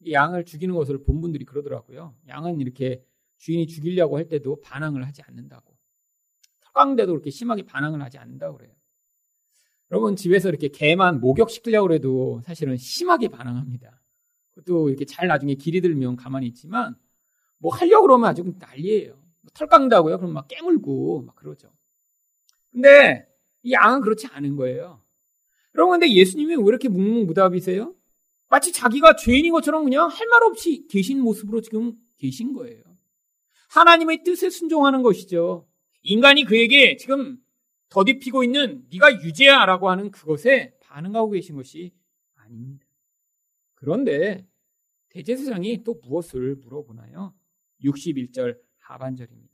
양을 0.09 0.45
죽이는 0.45 0.75
것을 0.75 1.03
본 1.03 1.21
분들이 1.21 1.45
그러더라고요. 1.45 2.15
양은 2.27 2.59
이렇게 2.61 3.03
주인이 3.37 3.67
죽이려고 3.67 4.17
할 4.17 4.27
때도 4.27 4.61
반항을 4.61 5.05
하지 5.05 5.21
않는다고. 5.23 5.75
털강대도 6.61 7.11
그렇게 7.11 7.29
심하게 7.29 7.63
반항을 7.63 8.01
하지 8.01 8.17
않는다고 8.17 8.57
그래요. 8.57 8.73
여러분 9.91 10.15
집에서 10.15 10.49
이렇게 10.49 10.69
개만 10.69 11.19
목욕시키려고 11.19 11.93
해도 11.93 12.41
사실은 12.43 12.77
심하게 12.77 13.27
반항합니다. 13.27 14.01
그것도 14.51 14.89
이렇게 14.89 15.05
잘 15.05 15.27
나중에 15.27 15.55
길이 15.55 15.81
들면 15.81 16.15
가만히 16.15 16.47
있지만 16.47 16.95
뭐 17.57 17.73
하려고 17.73 18.07
그러면 18.07 18.29
아주 18.29 18.43
난리예요. 18.57 19.19
뭐털 19.41 19.67
깎는다고요? 19.67 20.17
그럼 20.17 20.33
막 20.33 20.47
깨물고 20.47 21.23
막 21.23 21.35
그러죠. 21.35 21.71
근데 22.71 23.27
이 23.63 23.73
양은 23.73 24.01
그렇지 24.01 24.27
않은 24.27 24.55
거예요. 24.55 25.01
여러분 25.75 25.99
근데 25.99 26.13
예수님이 26.13 26.55
왜 26.55 26.63
이렇게 26.65 26.89
묵묵무답이세요? 26.89 27.95
마치 28.49 28.71
자기가 28.73 29.15
죄인인 29.15 29.51
것처럼 29.53 29.83
그냥 29.85 30.07
할 30.09 30.27
말 30.27 30.43
없이 30.43 30.85
계신 30.89 31.21
모습으로 31.21 31.61
지금 31.61 31.93
계신 32.17 32.53
거예요. 32.53 32.83
하나님의 33.69 34.23
뜻에 34.23 34.49
순종하는 34.49 35.01
것이죠. 35.01 35.67
인간이 36.03 36.43
그에게 36.43 36.97
지금 36.97 37.37
더디피고 37.89 38.43
있는 38.43 38.85
네가 38.91 39.21
유죄야라고 39.23 39.89
하는 39.89 40.11
그것에 40.11 40.73
반응하고 40.81 41.31
계신 41.31 41.55
것이 41.55 41.93
아닙니다. 42.35 42.85
그런데 43.75 44.45
대제사장이 45.09 45.83
또 45.83 45.95
무엇을 46.03 46.55
물어보나요? 46.55 47.33
61절 47.83 48.57
하반절입니다. 48.79 49.53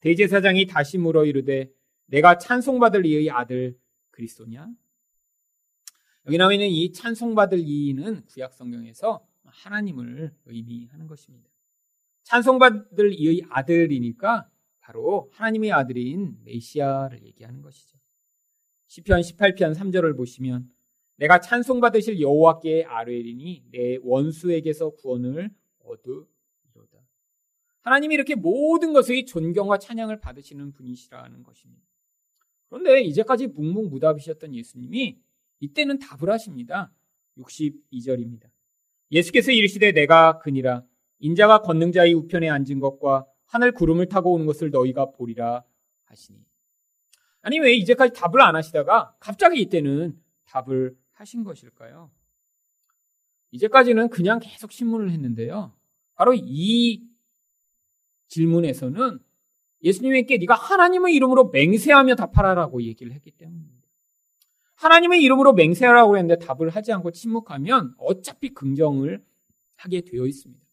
대제사장이 0.00 0.66
다시 0.66 0.98
물어 0.98 1.24
이르되 1.24 1.70
내가 2.06 2.38
찬송받을 2.38 3.06
이의 3.06 3.30
아들 3.30 3.76
그리스도냐? 4.10 4.68
여기 6.28 6.36
나와 6.36 6.52
있는 6.52 6.68
이 6.68 6.92
찬송받을 6.92 7.58
이는 7.58 8.22
구약 8.26 8.52
성경에서 8.52 9.26
하나님을 9.44 10.30
의미하는 10.44 11.06
것입니다. 11.06 11.48
찬송받을 12.24 13.14
이의 13.14 13.40
아들이니까 13.48 14.46
바로 14.78 15.30
하나님의 15.32 15.72
아들인 15.72 16.36
메시아를 16.44 17.24
얘기하는 17.24 17.62
것이죠. 17.62 17.96
시편 18.88 19.22
18편 19.22 19.74
3절을 19.74 20.18
보시면 20.18 20.70
내가 21.16 21.40
찬송받으실 21.40 22.20
여호와께 22.20 22.84
아뢰리니 22.84 23.64
내 23.70 23.96
원수에게서 24.02 24.90
구원을 24.90 25.48
얻으리로다. 25.78 27.06
하나님이 27.80 28.14
이렇게 28.14 28.34
모든 28.34 28.92
것의 28.92 29.24
존경과 29.24 29.78
찬양을 29.78 30.20
받으시는 30.20 30.72
분이시라는 30.72 31.42
것입니다. 31.42 31.82
그런데 32.68 33.00
이제까지 33.00 33.46
묵묵무답이셨던 33.46 34.54
예수님이 34.54 35.22
이때는 35.60 35.98
답을 35.98 36.30
하십니다. 36.30 36.92
62절입니다. 37.38 38.50
예수께서 39.10 39.52
이르시되 39.52 39.92
내가 39.92 40.38
그니라 40.38 40.82
인자가 41.18 41.62
권능자의 41.62 42.14
우편에 42.14 42.48
앉은 42.48 42.80
것과 42.80 43.26
하늘 43.46 43.72
구름을 43.72 44.08
타고 44.08 44.32
오는 44.32 44.46
것을 44.46 44.70
너희가 44.70 45.10
보리라 45.12 45.64
하시니. 46.04 46.38
아니, 47.42 47.60
왜 47.60 47.74
이제까지 47.74 48.12
답을 48.14 48.40
안 48.42 48.56
하시다가 48.56 49.16
갑자기 49.20 49.60
이때는 49.60 50.20
답을 50.44 50.96
하신 51.12 51.44
것일까요? 51.44 52.10
이제까지는 53.50 54.10
그냥 54.10 54.38
계속 54.42 54.72
신문을 54.72 55.10
했는데요. 55.10 55.74
바로 56.14 56.34
이 56.34 57.02
질문에서는 58.28 59.18
예수님에게 59.82 60.38
네가 60.38 60.54
하나님의 60.54 61.14
이름으로 61.14 61.50
맹세하며 61.50 62.16
답하라라고 62.16 62.82
얘기를 62.82 63.12
했기 63.12 63.30
때문입니다. 63.30 63.77
하나님의 64.78 65.22
이름으로 65.22 65.54
맹세하라고 65.54 66.16
했는데 66.16 66.44
답을 66.44 66.70
하지 66.70 66.92
않고 66.92 67.10
침묵하면 67.10 67.94
어차피 67.98 68.50
긍정을 68.50 69.22
하게 69.76 70.02
되어 70.02 70.26
있습니다. 70.26 70.64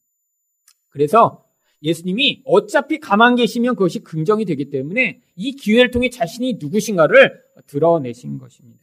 그래서 0.89 1.43
예수님이 1.81 2.43
어차피 2.45 2.99
가만 2.99 3.35
계시면 3.35 3.75
그것이 3.75 3.99
긍정이 3.99 4.45
되기 4.45 4.69
때문에 4.69 5.21
이 5.35 5.51
기회를 5.53 5.91
통해 5.91 6.09
자신이 6.09 6.57
누구신가를 6.59 7.43
드러내신 7.65 8.37
것입니다. 8.37 8.79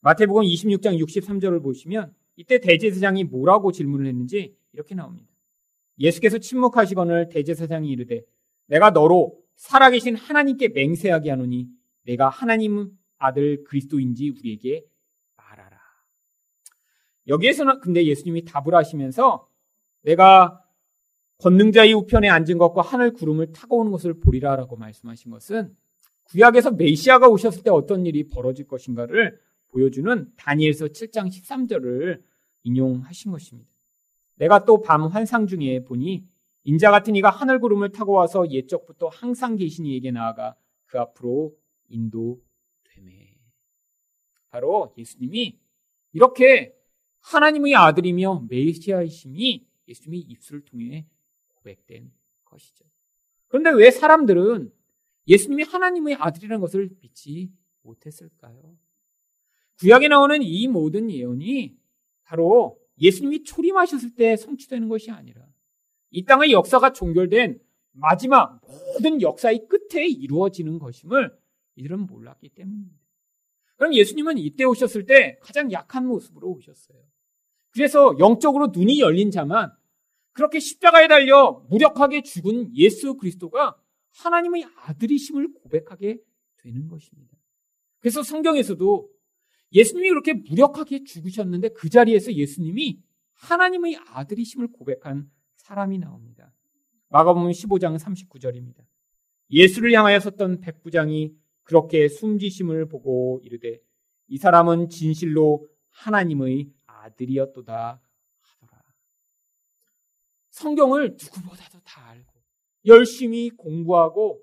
마태복음 0.00 0.42
26장 0.42 0.98
63절을 1.04 1.62
보시면 1.62 2.12
이때 2.36 2.60
대제사장이 2.60 3.24
뭐라고 3.24 3.72
질문을 3.72 4.06
했는지 4.06 4.56
이렇게 4.72 4.94
나옵니다. 4.94 5.28
예수께서 5.98 6.38
침묵하시거늘 6.38 7.28
대제사장이 7.28 7.88
이르되 7.90 8.22
내가 8.66 8.90
너로 8.90 9.38
살아계신 9.54 10.16
하나님께 10.16 10.68
맹세하게 10.68 11.30
하노니 11.30 11.68
내가 12.02 12.28
하나님 12.28 12.90
아들 13.18 13.64
그리스도인지 13.64 14.30
우리에게 14.30 14.84
말하라. 15.36 15.78
여기에서는 17.28 17.80
근데 17.80 18.04
예수님이 18.04 18.44
답을 18.44 18.74
하시면서 18.74 19.48
내가 20.02 20.62
권능자의 21.38 21.92
우편에 21.92 22.28
앉은 22.28 22.58
것과 22.58 22.82
하늘 22.82 23.12
구름을 23.12 23.52
타고 23.52 23.78
오는 23.78 23.90
것을 23.92 24.20
보리라라고 24.20 24.76
말씀하신 24.76 25.30
것은 25.30 25.76
구약에서 26.24 26.72
메시아가 26.72 27.28
오셨을 27.28 27.62
때 27.62 27.70
어떤 27.70 28.06
일이 28.06 28.28
벌어질 28.28 28.66
것인가를 28.66 29.38
보여주는 29.68 30.32
다니엘서 30.36 30.86
7장 30.86 31.28
13절을 31.28 32.22
인용하신 32.62 33.32
것입니다. 33.32 33.70
내가 34.36 34.64
또 34.64 34.82
밤 34.82 35.06
환상 35.06 35.46
중에 35.46 35.84
보니 35.84 36.26
인자 36.64 36.90
같은 36.90 37.14
이가 37.14 37.30
하늘 37.30 37.60
구름을 37.60 37.92
타고 37.92 38.12
와서 38.12 38.50
옛적부터 38.50 39.08
항상 39.08 39.56
계신 39.56 39.86
이에게 39.86 40.10
나아가 40.10 40.56
그 40.86 40.98
앞으로 40.98 41.54
인도되매. 41.88 42.40
바로 44.50 44.94
예수님이 44.96 45.58
이렇게 46.12 46.74
하나님의 47.20 47.74
아들이며 47.74 48.46
메시아이심이 48.48 49.66
예수님의 49.88 50.20
입술을 50.20 50.64
통해 50.64 51.06
고백된 51.48 52.12
것이죠. 52.44 52.84
그런데 53.48 53.70
왜 53.70 53.90
사람들은 53.90 54.72
예수님이 55.28 55.64
하나님의 55.64 56.14
아들이라는 56.16 56.60
것을 56.60 56.90
믿지 57.00 57.50
못했을까요? 57.82 58.76
구약에 59.78 60.08
나오는 60.08 60.40
이 60.42 60.68
모든 60.68 61.10
예언이 61.10 61.76
바로 62.24 62.80
예수님이 62.98 63.44
초림하셨을 63.44 64.14
때 64.14 64.36
성취되는 64.36 64.88
것이 64.88 65.10
아니라 65.10 65.46
이 66.10 66.24
땅의 66.24 66.52
역사가 66.52 66.92
종결된 66.92 67.60
마지막 67.92 68.60
모든 68.66 69.20
역사의 69.20 69.68
끝에 69.68 70.06
이루어지는 70.06 70.78
것임을 70.78 71.36
이들은 71.76 72.06
몰랐기 72.06 72.50
때문입니다. 72.50 73.05
그럼 73.76 73.94
예수님은 73.94 74.38
이때 74.38 74.64
오셨을 74.64 75.06
때 75.06 75.38
가장 75.40 75.70
약한 75.72 76.06
모습으로 76.06 76.48
오셨어요. 76.50 76.98
그래서 77.70 78.16
영적으로 78.18 78.68
눈이 78.68 79.00
열린 79.00 79.30
자만 79.30 79.70
그렇게 80.32 80.60
십자가에 80.60 81.08
달려 81.08 81.64
무력하게 81.68 82.22
죽은 82.22 82.74
예수 82.76 83.16
그리스도가 83.16 83.76
하나님의 84.16 84.66
아들이심을 84.76 85.54
고백하게 85.54 86.18
되는 86.58 86.88
것입니다. 86.88 87.36
그래서 88.00 88.22
성경에서도 88.22 89.10
예수님이 89.72 90.08
그렇게 90.08 90.34
무력하게 90.34 91.04
죽으셨는데 91.04 91.70
그 91.70 91.88
자리에서 91.88 92.32
예수님이 92.32 93.02
하나님의 93.34 93.98
아들이심을 94.08 94.68
고백한 94.72 95.30
사람이 95.56 95.98
나옵니다. 95.98 96.52
마가복음 97.08 97.50
15장 97.50 97.98
39절입니다. 97.98 98.84
예수를 99.50 99.92
향하여 99.92 100.18
섰던 100.18 100.60
백부장이 100.60 101.34
그렇게 101.66 102.08
숨지심을 102.08 102.86
보고 102.86 103.40
이르되 103.42 103.80
이 104.28 104.38
사람은 104.38 104.88
진실로 104.88 105.68
하나님의 105.90 106.72
아들이었도다 106.86 108.00
하더라. 108.40 108.84
성경을 110.50 111.16
누구보다도 111.20 111.80
다 111.84 112.08
알고 112.08 112.32
열심히 112.86 113.50
공부하고 113.50 114.40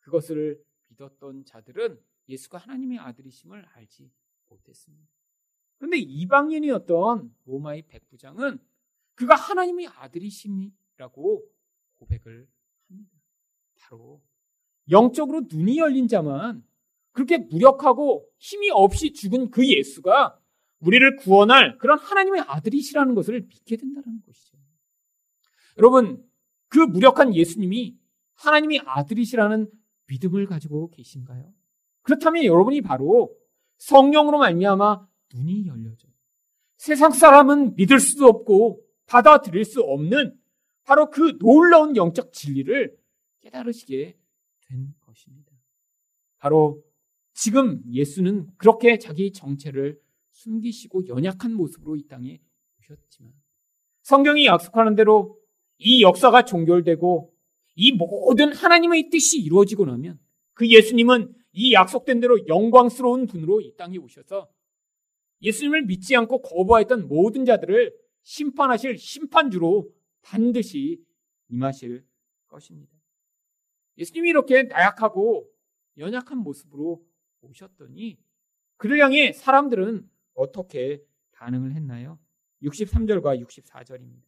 그것을 0.00 0.60
믿었던 0.88 1.44
자들은 1.44 2.00
예수가 2.28 2.58
하나님의 2.58 2.98
아들이심을 2.98 3.64
알지 3.66 4.10
못했습니다. 4.48 5.08
그런데 5.76 5.98
이방인이었던 5.98 7.36
로마의 7.44 7.82
백부장은 7.86 8.58
그가 9.14 9.36
하나님의 9.36 9.86
아들이심이라고 9.86 11.48
고백을 11.98 12.48
합니다. 12.88 13.18
바로 13.76 14.20
영적으로 14.90 15.42
눈이 15.50 15.78
열린 15.78 16.08
자만 16.08 16.62
그렇게 17.12 17.38
무력하고 17.38 18.26
힘이 18.38 18.70
없이 18.70 19.12
죽은 19.12 19.50
그 19.50 19.66
예수가 19.66 20.38
우리를 20.80 21.16
구원할 21.16 21.78
그런 21.78 21.98
하나님의 21.98 22.42
아들이시라는 22.46 23.14
것을 23.14 23.42
믿게 23.42 23.76
된다는 23.76 24.20
것이죠. 24.26 24.58
여러분, 25.78 26.22
그 26.68 26.78
무력한 26.78 27.34
예수님이 27.34 27.96
하나님의 28.34 28.82
아들이시라는 28.84 29.70
믿음을 30.06 30.46
가지고 30.46 30.90
계신가요? 30.90 31.52
그렇다면 32.02 32.44
여러분이 32.44 32.82
바로 32.82 33.34
성령으로 33.78 34.38
말미암아 34.38 35.06
눈이 35.34 35.66
열려져. 35.66 36.08
세상 36.76 37.12
사람은 37.12 37.76
믿을 37.76 37.98
수도 37.98 38.26
없고 38.26 38.82
받아들일 39.06 39.64
수 39.64 39.80
없는 39.80 40.38
바로 40.84 41.10
그 41.10 41.38
놀라운 41.38 41.96
영적 41.96 42.32
진리를 42.32 42.94
깨달으시게 43.40 44.18
된 44.74 44.94
것입니다. 45.00 45.52
바로 46.38 46.82
지금 47.32 47.80
예수는 47.90 48.48
그렇게 48.56 48.98
자기 48.98 49.32
정체를 49.32 50.00
숨기시고 50.32 51.06
연약한 51.06 51.54
모습으로 51.54 51.96
이 51.96 52.06
땅에 52.06 52.40
오셨지만 52.80 53.32
성경이 54.02 54.46
약속하는 54.46 54.94
대로 54.96 55.38
이 55.78 56.02
역사가 56.02 56.44
종결되고 56.44 57.32
이 57.76 57.92
모든 57.92 58.52
하나님의 58.52 59.10
뜻이 59.10 59.40
이루어지고 59.40 59.86
나면 59.86 60.18
그 60.52 60.68
예수님은 60.68 61.34
이 61.52 61.72
약속된 61.72 62.20
대로 62.20 62.46
영광스러운 62.46 63.26
분으로 63.26 63.60
이 63.60 63.74
땅에 63.76 63.96
오셔서 63.96 64.48
예수님을 65.42 65.86
믿지 65.86 66.14
않고 66.16 66.42
거부했던 66.42 67.08
모든 67.08 67.44
자들을 67.44 67.92
심판하실 68.22 68.98
심판주로 68.98 69.90
반드시 70.22 71.00
임하실 71.48 72.04
것입니다. 72.46 72.93
예수님이 73.98 74.30
이렇게 74.30 74.64
나약하고 74.64 75.48
연약한 75.98 76.38
모습으로 76.38 77.04
오셨더니 77.42 78.18
그를 78.76 78.98
향해 79.00 79.32
사람들은 79.32 80.08
어떻게 80.34 81.02
반응을 81.32 81.72
했나요? 81.74 82.18
63절과 82.62 83.44
64절입니다. 83.44 84.22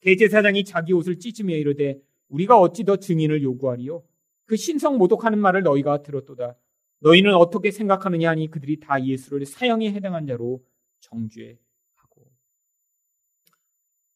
대제사장이 0.00 0.64
자기 0.64 0.92
옷을 0.92 1.18
찢으며 1.18 1.54
이르되 1.56 2.00
우리가 2.28 2.58
어찌 2.58 2.84
더 2.84 2.96
증인을 2.96 3.42
요구하리요? 3.42 4.04
그 4.46 4.56
신성 4.56 4.98
모독하는 4.98 5.38
말을 5.38 5.62
너희가 5.62 6.02
들었도다. 6.02 6.56
너희는 7.00 7.34
어떻게 7.34 7.70
생각하느냐 7.70 8.30
하니 8.30 8.50
그들이 8.50 8.80
다 8.80 9.02
예수를 9.02 9.46
사형에 9.46 9.92
해당한 9.92 10.26
자로 10.26 10.64
정죄하고 11.00 12.30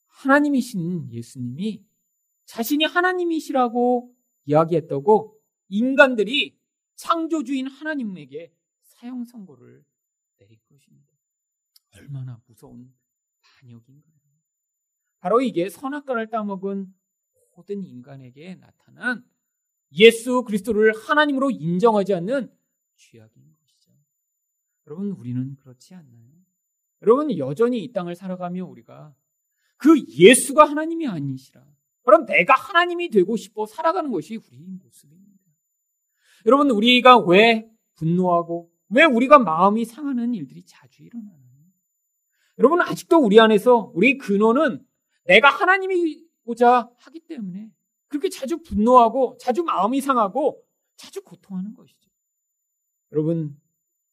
하나님이신 0.06 1.10
예수님이 1.10 1.84
자신이 2.44 2.84
하나님이시라고 2.84 4.13
이야기했다고 4.44 5.40
인간들이 5.68 6.58
창조주인 6.96 7.66
하나님에게 7.66 8.52
사형 8.82 9.24
선고를 9.24 9.84
내린 10.38 10.58
것입니다. 10.68 11.12
얼마나 11.96 12.40
무서운 12.46 12.94
반역인가요? 13.40 14.14
바로 15.20 15.40
이게 15.40 15.68
선악과를 15.68 16.30
따먹은 16.30 16.92
모든 17.56 17.84
인간에게 17.84 18.56
나타난 18.56 19.24
예수 19.92 20.42
그리스도를 20.42 20.92
하나님으로 20.92 21.50
인정하지 21.50 22.14
않는 22.14 22.52
죄악인 22.96 23.54
것이죠. 23.54 23.92
여러분, 24.86 25.12
우리는 25.12 25.54
그렇지 25.56 25.94
않나요? 25.94 26.32
여러분, 27.02 27.36
여전히 27.38 27.84
이 27.84 27.92
땅을 27.92 28.16
살아가며 28.16 28.64
우리가 28.66 29.14
그 29.76 30.02
예수가 30.08 30.64
하나님이 30.64 31.06
아니시라. 31.06 31.64
그럼 32.04 32.26
내가 32.26 32.54
하나님이 32.54 33.10
되고 33.10 33.36
싶어 33.36 33.66
살아가는 33.66 34.10
것이 34.10 34.36
우리의 34.36 34.68
모습입니다. 34.82 35.42
여러분, 36.46 36.70
우리가 36.70 37.18
왜 37.18 37.68
분노하고 37.94 38.70
왜 38.90 39.04
우리가 39.04 39.38
마음이 39.38 39.84
상하는 39.84 40.34
일들이 40.34 40.62
자주 40.64 41.02
일어나나요? 41.02 41.40
여러분, 42.58 42.80
아직도 42.82 43.18
우리 43.18 43.40
안에서 43.40 43.90
우리 43.94 44.18
근원은 44.18 44.84
내가 45.24 45.48
하나님이고자 45.48 46.90
하기 46.96 47.20
때문에 47.20 47.70
그렇게 48.08 48.28
자주 48.28 48.62
분노하고 48.62 49.38
자주 49.40 49.64
마음이 49.64 50.00
상하고 50.00 50.62
자주 50.96 51.22
고통하는 51.24 51.74
것이죠. 51.74 52.10
여러분, 53.12 53.58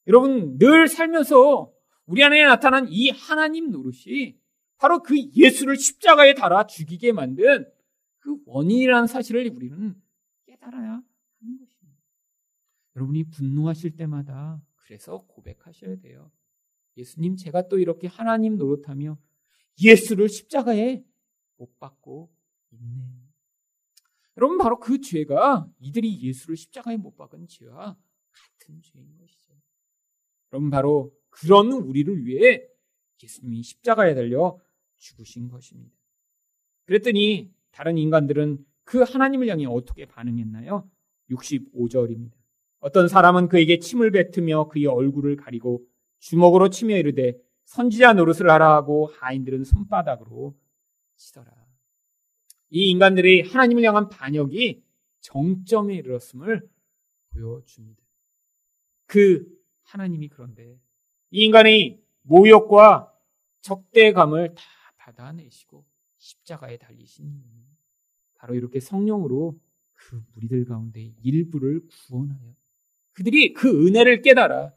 여러분 0.07 0.57
늘 0.57 0.87
살면서 0.87 1.71
우리 2.05 2.23
안에 2.23 2.43
나타난 2.45 2.87
이 2.89 3.09
하나님 3.09 3.69
노릇이 3.69 4.35
바로 4.77 5.03
그 5.03 5.15
예수를 5.35 5.75
십자가에 5.75 6.33
달아 6.33 6.65
죽이게 6.65 7.11
만든 7.11 7.65
그 8.21 8.37
원인이라는 8.45 9.07
사실을 9.07 9.49
우리는 9.49 10.01
깨달아야 10.45 10.91
하는 10.91 11.57
것입니다. 11.57 12.01
여러분이 12.95 13.25
분노하실 13.29 13.95
때마다 13.97 14.61
그래서 14.75 15.25
고백하셔야 15.27 15.97
돼요. 15.97 16.31
예수님, 16.97 17.35
제가 17.35 17.67
또 17.67 17.79
이렇게 17.79 18.07
하나님 18.07 18.57
노릇하며 18.57 19.17
예수를 19.81 20.29
십자가에 20.29 21.03
못 21.57 21.79
박고 21.79 22.31
있네요. 22.71 23.31
여러분 24.37 24.57
바로 24.57 24.79
그 24.79 25.01
죄가 25.01 25.69
이들이 25.79 26.21
예수를 26.21 26.55
십자가에 26.55 26.97
못 26.97 27.15
박은 27.15 27.47
죄와 27.47 27.97
같은 28.31 28.81
죄인 28.81 29.17
것이죠. 29.17 29.53
여러분 30.51 30.69
바로 30.69 31.13
그런 31.29 31.71
우리를 31.71 32.25
위해 32.25 32.67
예수님이 33.21 33.63
십자가에 33.63 34.15
달려 34.15 34.57
죽으신 34.97 35.49
것입니다. 35.49 35.95
그랬더니 36.85 37.53
다른 37.71 37.97
인간들은 37.97 38.63
그 38.83 39.01
하나님을 39.01 39.47
향해 39.47 39.65
어떻게 39.65 40.05
반응했나요? 40.05 40.89
65절입니다. 41.29 42.33
어떤 42.79 43.07
사람은 43.07 43.47
그에게 43.47 43.79
침을 43.79 44.11
뱉으며 44.11 44.67
그의 44.67 44.87
얼굴을 44.87 45.37
가리고 45.37 45.85
주먹으로 46.19 46.69
치며 46.69 46.97
이르되 46.97 47.37
선지자 47.65 48.13
노릇을 48.13 48.49
하라 48.49 48.75
하고 48.75 49.07
하인들은 49.19 49.63
손바닥으로 49.63 50.57
치더라. 51.15 51.51
이 52.71 52.89
인간들이 52.89 53.41
하나님을 53.41 53.83
향한 53.83 54.09
반역이 54.09 54.83
정점에 55.19 55.95
이르렀음을 55.95 56.67
보여줍니다. 57.33 58.01
그 59.05 59.45
하나님이 59.83 60.29
그런데 60.29 60.79
이 61.31 61.45
인간의 61.45 62.01
모욕과 62.23 63.13
적대감을 63.61 64.55
다 64.55 64.63
받아내시고 64.97 65.85
십자가에 66.21 66.77
달리신 66.77 67.41
바로 68.35 68.55
이렇게 68.55 68.79
성령으로 68.79 69.59
그 69.93 70.23
무리들 70.33 70.65
가운데 70.65 71.13
일부를 71.23 71.81
구원하여 71.87 72.55
그들이 73.13 73.53
그 73.53 73.87
은혜를 73.87 74.21
깨달아 74.21 74.73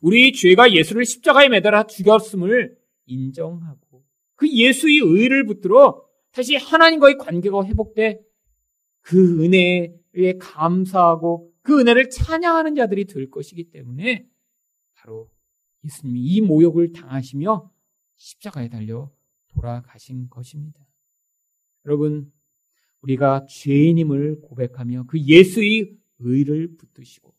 우리 0.00 0.32
죄가 0.32 0.72
예수를 0.72 1.04
십자가에 1.04 1.48
매달아 1.48 1.86
죽였음을 1.86 2.78
인정하고 3.06 4.04
그 4.36 4.48
예수의 4.48 4.98
의를 4.98 5.44
붙들어 5.46 6.04
다시 6.30 6.56
하나님과의 6.56 7.18
관계가 7.18 7.64
회복돼 7.64 8.20
그 9.00 9.44
은혜에 9.44 10.38
감사하고 10.38 11.52
그 11.62 11.80
은혜를 11.80 12.10
찬양하는 12.10 12.74
자들이 12.76 13.06
될 13.06 13.30
것이기 13.30 13.70
때문에 13.70 14.28
바로 14.94 15.30
예수님이 15.84 16.20
이 16.20 16.40
모욕을 16.40 16.92
당하시며 16.92 17.70
십자가에 18.16 18.68
달려 18.68 19.10
돌아가신 19.54 20.28
것입니다. 20.28 20.86
여러분, 21.86 22.32
우리가 23.02 23.46
죄인임을 23.46 24.40
고백하며 24.40 25.04
그 25.06 25.20
예수의 25.20 25.96
의를 26.18 26.76
붙드시고 26.76 27.34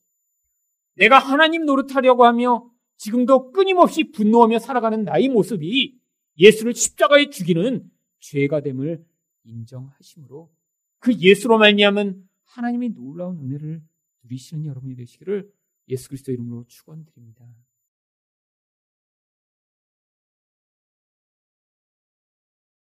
내가 0.96 1.18
하나님 1.20 1.66
노릇하려고 1.66 2.26
하며 2.26 2.70
지금도 2.98 3.52
끊임없이 3.52 4.12
분노하며 4.12 4.60
살아가는 4.60 5.04
나의 5.04 5.30
모습이 5.30 6.00
예수를 6.38 6.74
십자가에 6.74 7.30
죽이는 7.30 7.90
죄가 8.20 8.62
됨을 8.62 9.04
인정하심으로 9.44 10.52
그 11.00 11.14
예수로 11.14 11.58
말미암은 11.58 12.28
하나님의 12.44 12.90
놀라운 12.90 13.40
은혜를 13.40 13.84
누리시는 14.24 14.66
여러분이 14.66 14.96
되시기를 14.96 15.52
예수 15.90 16.10
그리스도 16.10 16.32
이름으로 16.32 16.66
축원드립니다. 16.68 17.46